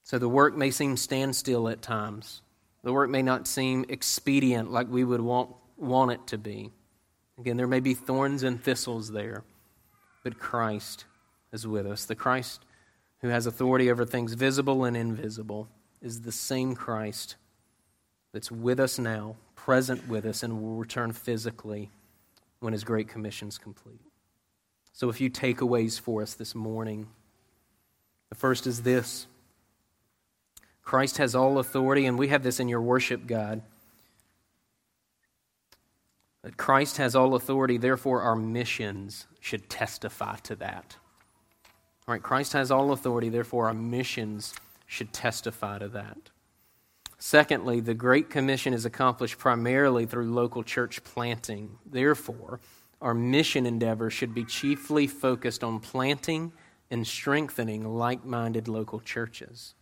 So 0.03 0.17
the 0.17 0.29
work 0.29 0.55
may 0.55 0.71
seem 0.71 0.95
standstill 0.95 1.67
at 1.67 1.81
times. 1.81 2.41
The 2.83 2.93
work 2.93 3.09
may 3.09 3.21
not 3.21 3.47
seem 3.47 3.83
expedient 3.89 4.71
like 4.71 4.87
we 4.89 5.03
would 5.03 5.19
want, 5.19 5.49
want 5.75 6.11
it 6.11 6.27
to 6.27 6.37
be. 6.37 6.71
Again, 7.37 7.57
there 7.57 7.67
may 7.67 7.81
be 7.81 7.95
thorns 7.95 8.43
and 8.43 8.63
thistles 8.63 9.11
there, 9.11 9.43
but 10.23 10.39
Christ 10.39 11.03
is 11.51 11.67
with 11.67 11.85
us. 11.85 12.05
The 12.05 12.15
Christ 12.15 12.61
who 13.23 13.29
has 13.29 13.45
authority 13.45 13.89
over 13.89 14.05
things 14.05 14.33
visible 14.33 14.83
and 14.83 14.97
invisible, 14.97 15.69
is 16.01 16.21
the 16.21 16.31
same 16.31 16.75
Christ 16.75 17.37
that's 18.33 18.51
with 18.51 18.81
us 18.81 18.99
now, 18.99 19.37
present 19.55 20.09
with 20.09 20.25
us, 20.25 20.43
and 20.43 20.61
will 20.61 20.75
return 20.75 21.13
physically 21.13 21.89
when 22.59 22.73
His 22.73 22.83
Great 22.83 23.07
Commission's 23.07 23.57
complete. 23.57 24.01
So, 24.91 25.07
a 25.07 25.13
few 25.13 25.29
takeaways 25.29 25.99
for 25.99 26.21
us 26.21 26.33
this 26.33 26.53
morning. 26.53 27.07
The 28.27 28.35
first 28.35 28.67
is 28.67 28.81
this 28.81 29.25
Christ 30.83 31.17
has 31.17 31.33
all 31.33 31.59
authority, 31.59 32.05
and 32.05 32.19
we 32.19 32.27
have 32.27 32.43
this 32.43 32.59
in 32.59 32.67
your 32.67 32.81
worship 32.81 33.25
guide. 33.25 33.61
That 36.41 36.57
Christ 36.57 36.97
has 36.97 37.15
all 37.15 37.35
authority, 37.35 37.77
therefore, 37.77 38.21
our 38.21 38.35
missions 38.35 39.27
should 39.39 39.69
testify 39.69 40.35
to 40.43 40.55
that. 40.57 40.97
All 42.07 42.13
right, 42.13 42.21
Christ 42.21 42.53
has 42.53 42.69
all 42.69 42.91
authority, 42.91 43.29
therefore, 43.29 43.67
our 43.67 43.73
missions 43.73 44.53
should 44.85 45.13
testify 45.13 45.79
to 45.79 45.87
that. 45.89 46.17
Secondly, 47.17 47.79
the 47.79 47.93
Great 47.93 48.29
Commission 48.29 48.73
is 48.73 48.83
accomplished 48.83 49.37
primarily 49.37 50.05
through 50.05 50.33
local 50.33 50.63
church 50.63 51.01
planting. 51.05 51.77
Therefore, 51.85 52.59
our 53.01 53.13
mission 53.13 53.65
endeavor 53.65 54.09
should 54.09 54.33
be 54.33 54.43
chiefly 54.43 55.07
focused 55.07 55.63
on 55.63 55.79
planting 55.79 56.51
and 56.91 57.07
strengthening 57.07 57.95
like 57.95 58.25
minded 58.25 58.67
local 58.67 58.99
churches. 58.99 59.73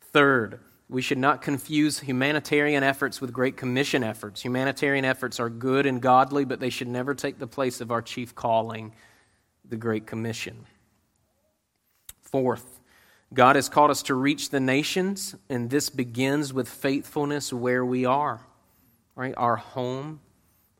Third, 0.00 0.60
we 0.88 1.02
should 1.02 1.18
not 1.18 1.42
confuse 1.42 1.98
humanitarian 1.98 2.84
efforts 2.84 3.20
with 3.20 3.32
Great 3.32 3.56
Commission 3.56 4.04
efforts. 4.04 4.44
Humanitarian 4.44 5.04
efforts 5.04 5.40
are 5.40 5.50
good 5.50 5.84
and 5.84 6.00
godly, 6.00 6.44
but 6.44 6.60
they 6.60 6.70
should 6.70 6.86
never 6.86 7.12
take 7.14 7.40
the 7.40 7.48
place 7.48 7.80
of 7.80 7.90
our 7.90 8.02
chief 8.02 8.36
calling, 8.36 8.92
the 9.68 9.76
Great 9.76 10.06
Commission. 10.06 10.64
Fourth, 12.30 12.80
God 13.32 13.56
has 13.56 13.68
called 13.68 13.90
us 13.90 14.02
to 14.04 14.14
reach 14.14 14.50
the 14.50 14.60
nations, 14.60 15.34
and 15.48 15.70
this 15.70 15.90
begins 15.90 16.52
with 16.52 16.68
faithfulness 16.68 17.52
where 17.52 17.84
we 17.84 18.04
are, 18.04 18.40
right? 19.14 19.34
Our 19.36 19.56
home, 19.56 20.20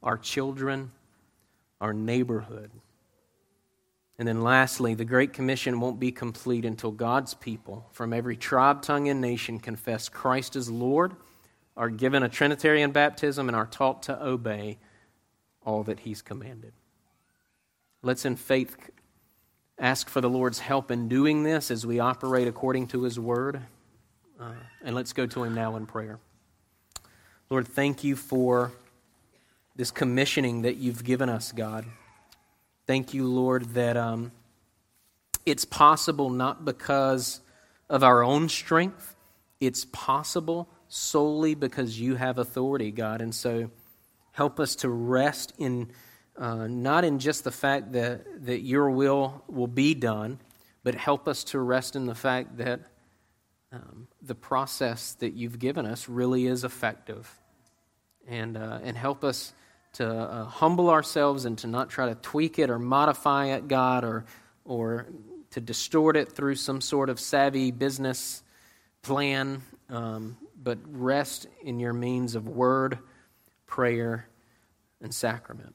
our 0.02 0.18
children, 0.18 0.90
our 1.80 1.92
neighborhood. 1.92 2.70
And 4.18 4.26
then 4.26 4.42
lastly, 4.42 4.94
the 4.94 5.04
Great 5.04 5.32
Commission 5.32 5.78
won't 5.78 6.00
be 6.00 6.10
complete 6.10 6.64
until 6.64 6.90
God's 6.90 7.34
people 7.34 7.86
from 7.92 8.12
every 8.12 8.36
tribe, 8.36 8.82
tongue, 8.82 9.08
and 9.08 9.20
nation 9.20 9.58
confess 9.60 10.08
Christ 10.08 10.56
as 10.56 10.70
Lord, 10.70 11.14
are 11.76 11.90
given 11.90 12.22
a 12.22 12.28
Trinitarian 12.28 12.90
baptism, 12.90 13.48
and 13.48 13.56
are 13.56 13.66
taught 13.66 14.04
to 14.04 14.24
obey 14.24 14.78
all 15.64 15.82
that 15.84 16.00
He's 16.00 16.22
commanded. 16.22 16.72
Let's 18.02 18.24
in 18.24 18.36
faith 18.36 18.76
ask 19.78 20.08
for 20.08 20.20
the 20.20 20.30
Lord's 20.30 20.58
help 20.58 20.90
in 20.90 21.08
doing 21.08 21.42
this 21.42 21.70
as 21.70 21.86
we 21.86 22.00
operate 22.00 22.48
according 22.48 22.88
to 22.88 23.02
His 23.02 23.18
Word. 23.18 23.60
Uh, 24.40 24.52
and 24.84 24.94
let's 24.94 25.12
go 25.12 25.26
to 25.26 25.44
Him 25.44 25.54
now 25.54 25.76
in 25.76 25.86
prayer. 25.86 26.18
Lord, 27.50 27.68
thank 27.68 28.02
you 28.02 28.16
for 28.16 28.72
this 29.76 29.90
commissioning 29.90 30.62
that 30.62 30.76
you've 30.76 31.04
given 31.04 31.28
us, 31.28 31.52
God. 31.52 31.84
Thank 32.86 33.14
you, 33.14 33.26
Lord, 33.26 33.74
that 33.74 33.96
um, 33.96 34.32
it's 35.44 35.64
possible 35.64 36.30
not 36.30 36.64
because 36.64 37.40
of 37.88 38.02
our 38.02 38.22
own 38.22 38.48
strength, 38.48 39.14
it's 39.60 39.84
possible 39.86 40.68
solely 40.88 41.54
because 41.54 42.00
you 42.00 42.16
have 42.16 42.38
authority, 42.38 42.90
God. 42.90 43.20
And 43.20 43.34
so 43.34 43.70
help 44.32 44.58
us 44.58 44.76
to 44.76 44.88
rest 44.88 45.52
in 45.58 45.90
uh, 46.38 46.66
not 46.66 47.04
in 47.04 47.18
just 47.18 47.44
the 47.44 47.50
fact 47.50 47.92
that, 47.92 48.44
that 48.46 48.60
your 48.60 48.90
will 48.90 49.42
will 49.48 49.66
be 49.66 49.94
done, 49.94 50.38
but 50.82 50.94
help 50.94 51.28
us 51.28 51.44
to 51.44 51.58
rest 51.58 51.96
in 51.96 52.06
the 52.06 52.14
fact 52.14 52.58
that 52.58 52.80
um, 53.72 54.06
the 54.22 54.34
process 54.34 55.14
that 55.14 55.34
you've 55.34 55.58
given 55.58 55.86
us 55.86 56.08
really 56.08 56.46
is 56.46 56.64
effective. 56.64 57.30
And, 58.28 58.56
uh, 58.56 58.80
and 58.82 58.96
help 58.96 59.22
us 59.22 59.52
to 59.94 60.08
uh, 60.08 60.44
humble 60.44 60.90
ourselves 60.90 61.44
and 61.44 61.56
to 61.58 61.66
not 61.66 61.90
try 61.90 62.06
to 62.06 62.16
tweak 62.16 62.58
it 62.58 62.70
or 62.70 62.78
modify 62.78 63.46
it, 63.46 63.68
God, 63.68 64.04
or, 64.04 64.24
or 64.64 65.06
to 65.52 65.60
distort 65.60 66.16
it 66.16 66.32
through 66.32 66.56
some 66.56 66.80
sort 66.80 67.08
of 67.08 67.18
savvy 67.18 67.70
business 67.70 68.42
plan, 69.02 69.62
um, 69.88 70.36
but 70.62 70.78
rest 70.84 71.46
in 71.62 71.78
your 71.78 71.92
means 71.92 72.34
of 72.34 72.48
word, 72.48 72.98
prayer, 73.66 74.28
and 75.00 75.14
sacrament. 75.14 75.74